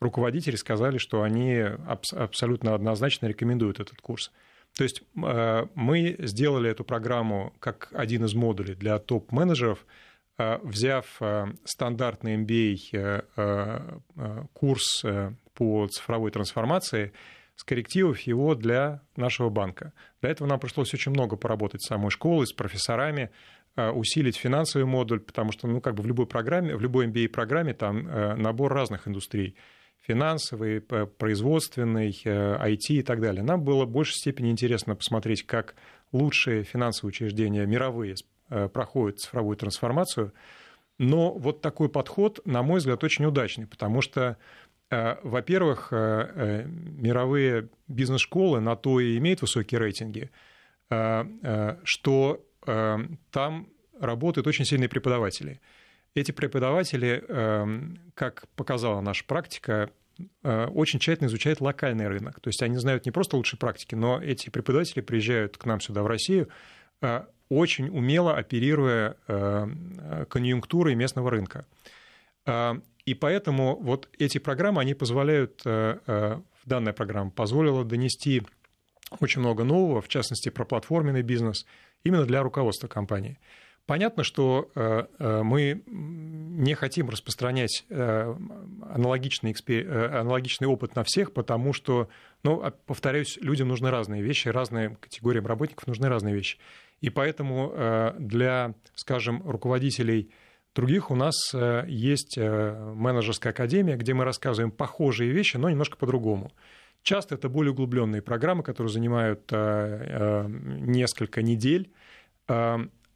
руководители 0.00 0.56
сказали, 0.56 0.98
что 0.98 1.22
они 1.22 1.64
абсолютно 2.12 2.74
однозначно 2.74 3.26
рекомендуют 3.26 3.80
этот 3.80 4.00
курс. 4.00 4.32
То 4.76 4.84
есть 4.84 5.02
э, 5.16 5.66
мы 5.74 6.16
сделали 6.20 6.70
эту 6.70 6.84
программу 6.84 7.52
как 7.58 7.88
один 7.92 8.24
из 8.24 8.34
модулей 8.34 8.74
для 8.74 8.98
топ-менеджеров, 8.98 9.80
э, 9.80 10.09
взяв 10.62 11.16
э, 11.20 11.46
стандартный 11.64 12.36
MBA 12.36 14.48
курс 14.52 15.04
по 15.54 15.86
цифровой 15.88 16.30
трансформации, 16.30 17.12
скорректировав 17.56 18.20
его 18.20 18.54
для 18.54 19.02
нашего 19.16 19.50
банка. 19.50 19.92
Для 20.22 20.30
этого 20.30 20.48
нам 20.48 20.58
пришлось 20.58 20.94
очень 20.94 21.12
много 21.12 21.36
поработать 21.36 21.82
с 21.82 21.88
самой 21.88 22.10
школой, 22.10 22.46
с 22.46 22.52
профессорами, 22.52 23.30
усилить 23.76 24.36
финансовый 24.36 24.84
модуль, 24.84 25.20
потому 25.20 25.52
что 25.52 25.68
ну, 25.68 25.80
как 25.80 25.94
бы 25.94 26.02
в 26.02 26.06
любой 26.06 26.26
программе, 26.26 26.74
в 26.74 26.80
любой 26.80 27.06
MBA-программе 27.06 27.74
там 27.74 28.04
набор 28.40 28.72
разных 28.72 29.06
индустрий 29.06 29.56
финансовый, 30.06 30.80
производственный, 30.80 32.10
IT 32.24 32.88
и 32.88 33.02
так 33.02 33.20
далее. 33.20 33.42
Нам 33.42 33.62
было 33.62 33.84
в 33.84 33.90
большей 33.90 34.14
степени 34.14 34.50
интересно 34.50 34.96
посмотреть, 34.96 35.46
как 35.46 35.74
лучшие 36.12 36.64
финансовые 36.64 37.10
учреждения 37.10 37.66
мировые 37.66 38.16
э, 38.50 38.68
проходят 38.68 39.20
цифровую 39.20 39.56
трансформацию. 39.56 40.32
Но 40.98 41.32
вот 41.32 41.62
такой 41.62 41.88
подход, 41.88 42.40
на 42.44 42.62
мой 42.62 42.78
взгляд, 42.78 43.02
очень 43.02 43.24
удачный, 43.24 43.66
потому 43.66 44.02
что 44.02 44.36
э, 44.90 45.16
во-первых, 45.22 45.88
э, 45.92 46.64
мировые 46.66 47.68
бизнес-школы 47.88 48.60
на 48.60 48.76
то 48.76 49.00
и 49.00 49.16
имеют 49.16 49.40
высокие 49.42 49.80
рейтинги, 49.80 50.30
что 51.84 52.44
там 53.30 53.68
работают 54.00 54.46
очень 54.48 54.64
сильные 54.64 54.88
преподаватели– 54.88 55.60
эти 56.14 56.32
преподаватели, 56.32 57.24
как 58.14 58.48
показала 58.56 59.00
наша 59.00 59.24
практика, 59.24 59.90
очень 60.42 60.98
тщательно 60.98 61.28
изучают 61.28 61.60
локальный 61.60 62.08
рынок. 62.08 62.40
То 62.40 62.48
есть 62.48 62.62
они 62.62 62.76
знают 62.76 63.06
не 63.06 63.12
просто 63.12 63.36
лучшие 63.36 63.58
практики, 63.58 63.94
но 63.94 64.20
эти 64.20 64.50
преподаватели 64.50 65.00
приезжают 65.00 65.56
к 65.56 65.64
нам 65.64 65.80
сюда, 65.80 66.02
в 66.02 66.06
Россию, 66.06 66.48
очень 67.50 67.88
умело 67.90 68.34
оперируя 68.34 69.16
э, 69.28 70.24
конъюнктурой 70.30 70.94
местного 70.94 71.30
рынка. 71.30 71.66
И 73.04 73.14
поэтому 73.14 73.76
вот 73.76 74.08
эти 74.18 74.38
программы, 74.38 74.80
они 74.80 74.94
позволяют, 74.94 75.62
данная 75.62 76.92
программа 76.94 77.30
позволила 77.30 77.84
донести 77.84 78.42
очень 79.18 79.40
много 79.40 79.64
нового, 79.64 80.00
в 80.00 80.08
частности, 80.08 80.48
про 80.48 80.64
платформенный 80.64 81.22
бизнес, 81.22 81.66
именно 82.04 82.24
для 82.24 82.42
руководства 82.42 82.88
компании. 82.88 83.38
Понятно, 83.86 84.22
что 84.22 84.70
э, 84.76 85.06
э, 85.18 85.42
мы 85.42 85.82
не 85.86 86.74
хотим 86.74 87.10
распространять 87.10 87.84
э, 87.88 88.36
аналогичный, 88.88 89.52
аналогичный 89.52 90.68
опыт 90.68 90.94
на 90.94 91.02
всех, 91.02 91.32
потому 91.32 91.72
что, 91.72 92.08
ну, 92.44 92.62
а, 92.62 92.70
повторяюсь, 92.70 93.36
людям 93.38 93.66
нужны 93.66 93.90
разные 93.90 94.22
вещи, 94.22 94.46
разные 94.46 94.96
категориям 95.00 95.46
работников 95.46 95.88
нужны 95.88 96.08
разные 96.08 96.34
вещи. 96.34 96.58
И 97.00 97.10
поэтому 97.10 98.14
для, 98.18 98.74
скажем, 98.94 99.42
руководителей 99.48 100.30
других 100.74 101.10
у 101.10 101.14
нас 101.14 101.34
есть 101.86 102.36
менеджерская 102.36 103.52
академия, 103.52 103.96
где 103.96 104.12
мы 104.12 104.24
рассказываем 104.24 104.70
похожие 104.70 105.30
вещи, 105.30 105.56
но 105.56 105.70
немножко 105.70 105.96
по-другому. 105.96 106.52
Часто 107.02 107.36
это 107.36 107.48
более 107.48 107.72
углубленные 107.72 108.20
программы, 108.20 108.62
которые 108.62 108.92
занимают 108.92 109.50
несколько 109.50 111.40
недель 111.40 111.90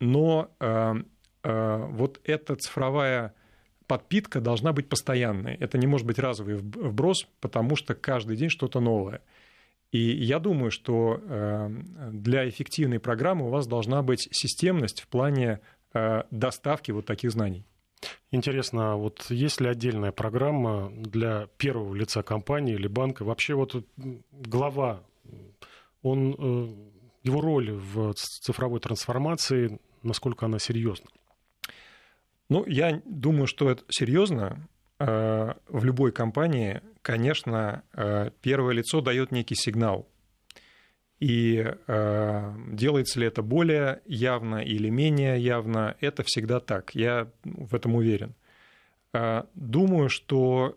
но 0.00 0.50
э, 0.60 0.94
э, 1.42 1.86
вот 1.90 2.20
эта 2.24 2.56
цифровая 2.56 3.34
подпитка 3.86 4.40
должна 4.40 4.72
быть 4.72 4.88
постоянной. 4.88 5.54
Это 5.56 5.78
не 5.78 5.86
может 5.86 6.06
быть 6.06 6.18
разовый 6.18 6.56
вброс, 6.56 7.26
потому 7.40 7.76
что 7.76 7.94
каждый 7.94 8.36
день 8.36 8.48
что-то 8.48 8.80
новое. 8.80 9.20
И 9.94 9.98
я 9.98 10.40
думаю, 10.40 10.70
что 10.70 11.20
э, 11.22 11.68
для 12.10 12.48
эффективной 12.48 12.98
программы 12.98 13.46
у 13.46 13.50
вас 13.50 13.66
должна 13.66 14.02
быть 14.02 14.28
системность 14.32 15.00
в 15.02 15.08
плане 15.08 15.60
доставки 16.32 16.90
вот 16.90 17.06
таких 17.06 17.30
знаний. 17.30 17.64
Интересно, 18.32 18.94
а 18.94 18.96
вот 18.96 19.26
есть 19.30 19.60
ли 19.60 19.68
отдельная 19.68 20.10
программа 20.10 20.90
для 20.90 21.46
первого 21.56 21.94
лица 21.94 22.24
компании 22.24 22.74
или 22.74 22.88
банка? 22.88 23.22
Вообще 23.24 23.54
вот 23.54 23.86
глава, 24.32 25.04
он, 26.02 26.32
его 27.22 27.40
роль 27.40 27.70
в 27.70 28.12
цифровой 28.14 28.80
трансформации 28.80 29.78
насколько 30.04 30.46
она 30.46 30.58
серьезна? 30.58 31.06
Ну, 32.48 32.64
я 32.66 33.00
думаю, 33.04 33.46
что 33.46 33.70
это 33.70 33.82
серьезно. 33.88 34.68
Э, 35.00 35.54
в 35.68 35.84
любой 35.84 36.12
компании, 36.12 36.80
конечно, 37.04 37.84
э, 37.92 38.30
первое 38.40 38.74
лицо 38.74 39.00
дает 39.00 39.30
некий 39.30 39.54
сигнал. 39.54 40.08
И 41.20 41.64
э, 41.64 42.54
делается 42.72 43.20
ли 43.20 43.26
это 43.26 43.42
более 43.42 44.00
явно 44.06 44.56
или 44.56 44.88
менее 44.88 45.38
явно, 45.38 45.96
это 46.00 46.24
всегда 46.24 46.58
так. 46.58 46.94
Я 46.94 47.30
в 47.44 47.74
этом 47.74 47.94
уверен. 47.94 48.34
Думаю, 49.54 50.08
что 50.08 50.76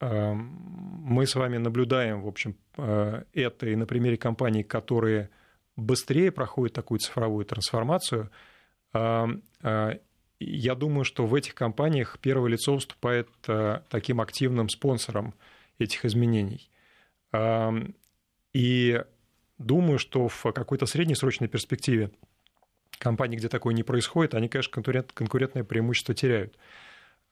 мы 0.00 1.26
с 1.26 1.34
вами 1.34 1.56
наблюдаем, 1.56 2.20
в 2.20 2.28
общем, 2.28 2.54
это 2.76 3.66
и 3.66 3.76
на 3.76 3.86
примере 3.86 4.18
компаний, 4.18 4.62
которые 4.62 5.30
быстрее 5.74 6.30
проходит 6.30 6.74
такую 6.74 6.98
цифровую 6.98 7.46
трансформацию. 7.46 8.30
Я 10.40 10.74
думаю, 10.74 11.04
что 11.04 11.26
в 11.26 11.34
этих 11.34 11.54
компаниях 11.54 12.18
первое 12.20 12.50
лицо 12.50 12.74
выступает 12.74 13.28
а, 13.46 13.82
таким 13.88 14.20
активным 14.20 14.68
спонсором 14.68 15.34
этих 15.78 16.04
изменений. 16.04 16.70
И 18.52 19.04
думаю, 19.58 19.98
что 19.98 20.28
в 20.28 20.52
какой-то 20.52 20.86
среднесрочной 20.86 21.48
перспективе 21.48 22.12
компании, 22.98 23.36
где 23.36 23.48
такое 23.48 23.74
не 23.74 23.82
происходит, 23.82 24.34
они, 24.34 24.48
конечно, 24.48 24.72
конкурент, 24.72 25.10
конкурентное 25.12 25.64
преимущество 25.64 26.14
теряют. 26.14 26.56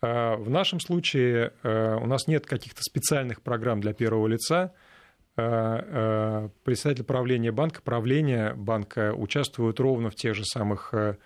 В 0.01 0.51
нашем 0.51 0.81
случае 0.81 1.53
у 1.63 2.07
нас 2.07 2.27
нет 2.27 2.47
каких-то 2.47 2.83
специальных 2.83 3.43
программ 3.43 3.81
для 3.81 3.93
первого 3.93 4.27
лица– 4.27 4.75
Э, 5.35 5.81
э, 6.45 6.49
председатель 6.63 7.05
правления 7.05 7.53
банка, 7.53 7.81
правление 7.81 8.53
банка 8.53 9.15
участвуют 9.15 9.81
ровно 9.81 10.11
в 10.11 10.15
тех 10.15 10.35
же 10.35 10.45
самых 10.45 10.93
э, 10.93 11.17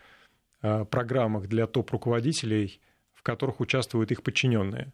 программах 0.61 1.47
для 1.47 1.67
топ-руководителей, 1.67 2.81
в 3.13 3.23
которых 3.23 3.61
участвуют 3.61 4.13
их 4.13 4.23
подчиненные. 4.23 4.93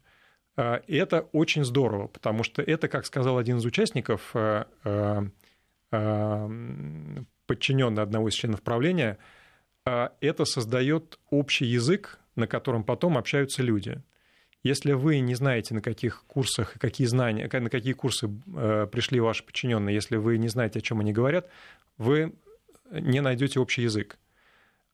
И 0.86 0.96
это 0.96 1.28
очень 1.32 1.64
здорово, 1.64 2.08
потому 2.08 2.44
что 2.44 2.62
это, 2.62 2.88
как 2.88 3.06
сказал 3.06 3.38
один 3.38 3.58
из 3.58 3.64
участников, 3.64 4.34
подчиненный 5.90 8.02
одного 8.02 8.28
из 8.28 8.34
членов 8.34 8.62
правления, 8.62 9.18
это 9.84 10.44
создает 10.44 11.18
общий 11.30 11.66
язык, 11.66 12.18
на 12.36 12.46
котором 12.46 12.84
потом 12.84 13.18
общаются 13.18 13.62
люди. 13.62 14.00
Если 14.62 14.92
вы 14.92 15.18
не 15.18 15.34
знаете, 15.34 15.74
на 15.74 15.82
каких 15.82 16.24
курсах, 16.26 16.74
какие 16.78 17.08
знания, 17.08 17.50
на 17.52 17.68
какие 17.68 17.94
курсы 17.94 18.30
э, 18.54 18.86
пришли 18.92 19.18
ваши 19.18 19.44
подчиненные, 19.44 19.92
если 19.92 20.16
вы 20.16 20.38
не 20.38 20.46
знаете, 20.46 20.78
о 20.78 20.82
чем 20.82 21.00
они 21.00 21.12
говорят, 21.12 21.48
вы 21.98 22.32
не 22.92 23.20
найдете 23.20 23.58
общий 23.58 23.82
язык. 23.82 24.18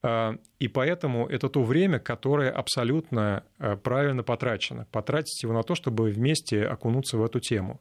А, 0.02 0.36
и 0.58 0.68
поэтому 0.68 1.26
это 1.26 1.48
то 1.48 1.62
время, 1.62 1.98
которое 1.98 2.50
абсолютно 2.50 3.44
э, 3.58 3.76
правильно 3.76 4.22
потрачено. 4.22 4.86
Потратить 4.92 5.42
его 5.42 5.52
на 5.52 5.62
то, 5.62 5.74
чтобы 5.74 6.10
вместе 6.10 6.64
окунуться 6.64 7.18
в 7.18 7.24
эту 7.24 7.40
тему. 7.40 7.80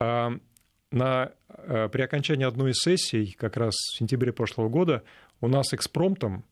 А, 0.00 0.32
на, 0.90 1.32
при 1.48 2.02
окончании 2.02 2.46
одной 2.46 2.70
из 2.70 2.76
сессий, 2.76 3.34
как 3.36 3.56
раз 3.56 3.74
в 3.74 3.98
сентябре 3.98 4.32
прошлого 4.32 4.68
года, 4.68 5.02
у 5.40 5.48
нас 5.48 5.74
экспромтом 5.74 6.44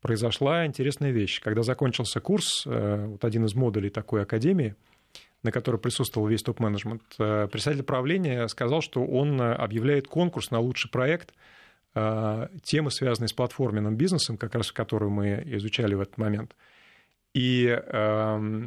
произошла 0.00 0.64
интересная 0.64 1.10
вещь. 1.10 1.40
Когда 1.42 1.62
закончился 1.62 2.20
курс, 2.20 2.64
вот 2.64 3.22
один 3.26 3.44
из 3.44 3.54
модулей 3.54 3.90
такой 3.90 4.22
академии, 4.22 4.74
на 5.42 5.52
которой 5.52 5.76
присутствовал 5.76 6.26
весь 6.28 6.42
топ-менеджмент, 6.42 7.02
председатель 7.18 7.82
правления 7.82 8.48
сказал, 8.48 8.80
что 8.80 9.04
он 9.04 9.38
объявляет 9.38 10.08
конкурс 10.08 10.50
на 10.50 10.60
лучший 10.60 10.90
проект– 10.90 11.34
Э, 11.44 11.63
темы, 11.94 12.90
связанные 12.90 13.28
с 13.28 13.32
платформенным 13.32 13.96
бизнесом, 13.96 14.36
как 14.36 14.54
раз 14.54 14.72
которую 14.72 15.10
мы 15.10 15.42
изучали 15.46 15.94
в 15.94 16.00
этот 16.00 16.18
момент. 16.18 16.56
И 17.34 17.66
э, 17.66 18.62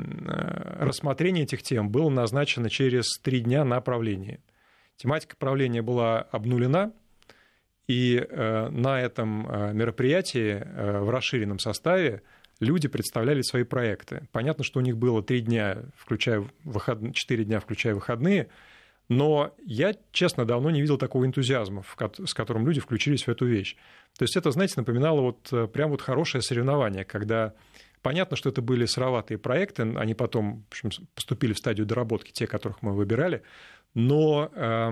рассмотрение 0.79 1.43
этих 1.43 1.61
тем 1.61 1.89
было 1.89 2.09
назначено 2.09 2.69
через 2.69 3.17
три 3.21 3.41
дня 3.41 3.63
на 3.63 3.79
правление. 3.81 4.39
Тематика 4.97 5.35
правления 5.37 5.81
была 5.81 6.21
обнулена, 6.21 6.93
и 7.87 8.17
э, 8.17 8.69
на 8.69 9.01
этом 9.01 9.77
мероприятии 9.77 10.63
в 11.01 11.09
расширенном 11.09 11.59
составе 11.59 12.23
люди 12.59 12.87
представляли 12.87 13.41
свои 13.41 13.63
проекты. 13.63 14.27
Понятно, 14.31 14.63
что 14.63 14.79
у 14.79 14.83
них 14.83 14.97
было 14.97 15.21
три 15.21 15.41
дня, 15.41 15.83
включая 15.95 16.45
выход... 16.63 17.13
четыре 17.13 17.43
дня, 17.43 17.59
включая 17.59 17.93
выходные– 17.93 18.47
но 19.09 19.53
я, 19.65 19.95
честно, 20.11 20.45
давно 20.45 20.69
не 20.69 20.81
видел 20.81 20.97
такого 20.97 21.25
энтузиазма, 21.25 21.83
с 22.25 22.33
которым 22.33 22.65
люди 22.65 22.79
включились 22.79 23.23
в 23.23 23.29
эту 23.29 23.45
вещь. 23.45 23.77
То 24.17 24.23
есть 24.23 24.35
это, 24.35 24.51
знаете, 24.51 24.75
напоминало 24.77 25.21
вот 25.21 25.47
э, 25.51 25.67
прям 25.67 25.91
вот 25.91 26.01
хорошее 26.01 26.41
соревнование, 26.41 27.05
когда 27.05 27.53
понятно, 28.01 28.35
что 28.35 28.49
это 28.49 28.61
были 28.61 28.85
сыроватые 28.85 29.37
проекты, 29.37 29.83
они 29.83 30.13
потом 30.13 30.65
в 30.69 30.71
общем, 30.71 30.89
поступили 31.15 31.53
в 31.53 31.57
стадию 31.57 31.85
доработки, 31.85 32.31
те, 32.31 32.47
которых 32.47 32.81
мы 32.81 32.93
выбирали, 32.93 33.43
но 33.93 34.51
э, 34.53 34.91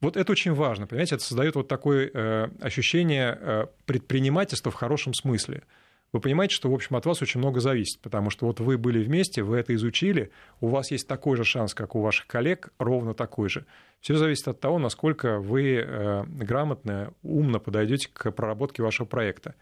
вот 0.00 0.16
это 0.16 0.32
очень 0.32 0.52
важно, 0.52 0.86
понимаете, 0.86 1.14
это 1.14 1.24
создает 1.24 1.54
вот 1.54 1.68
такое 1.68 2.10
э, 2.12 2.48
ощущение 2.60 3.38
э, 3.40 3.66
предпринимательства 3.84 4.72
в 4.72 4.74
хорошем 4.74 5.14
смысле– 5.14 5.62
вы 6.16 6.20
понимаете, 6.20 6.54
что, 6.54 6.70
в 6.70 6.74
общем, 6.74 6.96
от 6.96 7.04
вас 7.04 7.20
очень 7.22 7.40
много 7.40 7.60
зависит, 7.60 8.00
потому 8.00 8.30
что 8.30 8.46
вот 8.46 8.60
вы 8.60 8.78
были 8.78 9.02
вместе, 9.02 9.42
вы 9.42 9.58
это 9.58 9.74
изучили, 9.74 10.30
у 10.60 10.68
вас 10.68 10.90
есть 10.90 11.06
такой 11.06 11.36
же 11.36 11.44
шанс, 11.44 11.74
как 11.74 11.94
у 11.94 12.00
ваших 12.00 12.26
коллег, 12.26 12.72
ровно 12.78 13.14
такой 13.14 13.48
же. 13.48 13.66
Все 14.00 14.16
зависит 14.16 14.48
от 14.48 14.58
того, 14.58 14.78
насколько 14.78 15.38
вы 15.40 15.76
э, 15.76 16.24
грамотно, 16.26 17.12
умно 17.22 17.60
подойдете 17.60 18.08
к 18.12 18.30
проработке 18.30 18.82
вашего 18.82 19.06
проекта. 19.06 19.54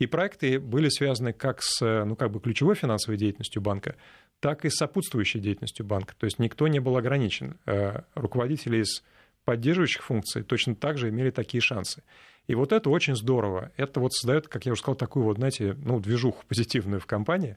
И 0.00 0.06
проекты 0.06 0.58
были 0.58 0.88
связаны 0.88 1.32
как 1.32 1.62
с 1.62 2.04
ну, 2.04 2.16
как 2.16 2.30
бы 2.30 2.40
ключевой 2.40 2.74
финансовой 2.74 3.16
деятельностью 3.18 3.62
банка, 3.62 3.96
так 4.40 4.64
и 4.64 4.70
с 4.70 4.76
сопутствующей 4.76 5.38
деятельностью 5.38 5.84
банка. 5.84 6.14
То 6.18 6.24
есть 6.24 6.38
никто 6.38 6.66
не 6.68 6.80
был 6.80 6.96
ограничен. 6.96 7.56
Э, 7.66 8.00
руководители 8.14 8.78
из 8.78 9.04
поддерживающих 9.44 10.02
функций 10.02 10.42
точно 10.42 10.74
так 10.74 10.98
же 10.98 11.08
имели 11.08 11.30
такие 11.30 11.60
шансы. 11.60 12.02
И 12.46 12.54
вот 12.54 12.72
это 12.72 12.90
очень 12.90 13.14
здорово. 13.14 13.70
Это 13.76 14.00
вот 14.00 14.12
создает, 14.12 14.48
как 14.48 14.66
я 14.66 14.72
уже 14.72 14.80
сказал, 14.80 14.96
такую 14.96 15.24
вот, 15.24 15.36
знаете, 15.36 15.76
ну, 15.84 16.00
движуху 16.00 16.44
позитивную 16.48 17.00
в 17.00 17.06
компании. 17.06 17.56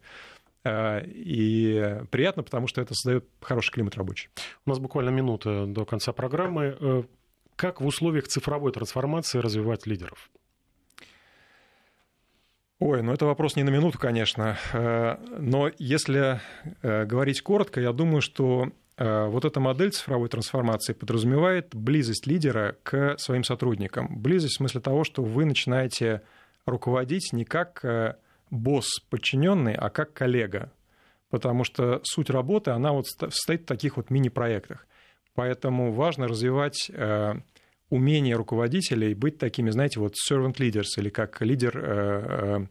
А, 0.64 1.00
и 1.00 2.04
приятно, 2.12 2.44
потому 2.44 2.68
что 2.68 2.82
это 2.82 2.94
создает 2.94 3.26
хороший 3.42 3.72
климат 3.72 3.96
рабочий. 3.96 4.30
У 4.66 4.70
нас 4.70 4.80
буквально 4.80 5.10
минута 5.10 5.66
до 5.66 5.86
конца 5.86 6.14
программы. 6.14 6.78
Э, 6.80 7.04
как 7.56 7.82
в 7.82 7.86
условиях 7.86 8.28
цифровой 8.28 8.72
трансформации 8.72 9.40
развивать 9.40 9.86
лидеров? 9.88 10.30
Ой, 12.80 13.02
ну 13.02 13.14
это 13.14 13.26
вопрос 13.26 13.56
не 13.56 13.64
на 13.64 13.70
минуту, 13.70 13.98
конечно. 13.98 14.58
Э, 14.74 15.18
но 15.40 15.72
если 15.80 16.40
э, 16.82 17.06
говорить 17.06 17.42
коротко, 17.42 17.82
я 17.82 17.94
думаю, 17.94 18.22
что 18.22 18.72
вот 19.04 19.44
эта 19.44 19.60
модель 19.60 19.92
цифровой 19.92 20.30
трансформации 20.30 20.94
подразумевает 20.94 21.76
близость 21.76 22.28
лидера 22.28 22.78
к 22.84 23.18
своим 23.18 23.44
сотрудникам. 23.44 24.08
Близость 24.22 24.54
в 24.54 24.58
смысле 24.58 24.82
того, 24.82 25.04
что 25.04 25.24
вы 25.24 25.46
начинаете 25.46 26.22
руководить 26.66 27.34
не 27.34 27.44
как 27.44 27.84
э, 27.84 28.16
босс 28.52 29.00
подчиненный, 29.10 29.74
а 29.74 29.90
как 29.90 30.14
коллега. 30.14 30.72
Потому 31.30 31.64
что 31.64 32.02
суть 32.04 32.30
работы, 32.30 32.72
она 32.72 32.92
вот 32.94 33.08
состоит 33.08 33.64
в 33.64 33.66
таких 33.66 33.98
вот 33.98 34.10
мини-проектах. 34.10 34.86
Поэтому 35.34 35.92
важно 35.92 36.28
развивать 36.28 36.90
э, 36.94 37.34
умение 37.90 38.36
руководителей 38.36 39.16
быть 39.16 39.40
такими, 39.40 39.72
знаете, 39.72 40.00
вот 40.00 40.14
servant 40.30 40.56
leaders 40.58 40.98
или 40.98 41.10
как 41.10 41.42
лидер, 41.42 42.70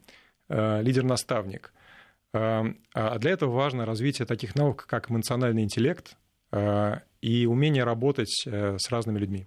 лидер-наставник– 0.48 1.72
Эм, 2.34 2.78
а 2.94 3.18
для 3.18 3.32
этого 3.32 3.50
важно 3.50 3.84
развитие 3.84 4.26
таких 4.26 4.54
наук, 4.54 4.86
как 4.86 5.10
эмоциональный 5.10 5.62
интеллект 5.62 6.12
э, 6.12 6.16
и 7.22 7.46
умение 7.46 7.84
работать 7.84 8.44
э, 8.46 8.76
с 8.78 8.90
разными 8.90 9.18
людьми. 9.18 9.46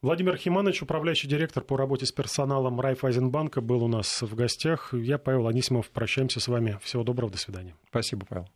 Владимир 0.00 0.36
Химанович, 0.36 0.82
управляющий 0.82 1.28
директор 1.28 1.64
по 1.64 1.76
работе 1.76 2.06
с 2.06 2.12
персоналом 2.12 2.80
Райфайзенбанка, 2.80 3.60
был 3.60 3.82
у 3.82 3.88
нас 3.88 4.20
в 4.22 4.34
гостях. 4.34 4.92
Я, 4.92 5.18
Павел 5.18 5.48
Анисимов, 5.48 5.90
прощаемся 5.90 6.40
с 6.40 6.48
вами. 6.48 6.78
Всего 6.82 7.04
доброго, 7.04 7.32
до 7.32 7.38
свидания. 7.38 7.74
Спасибо, 7.88 8.26
Павел. 8.26 8.48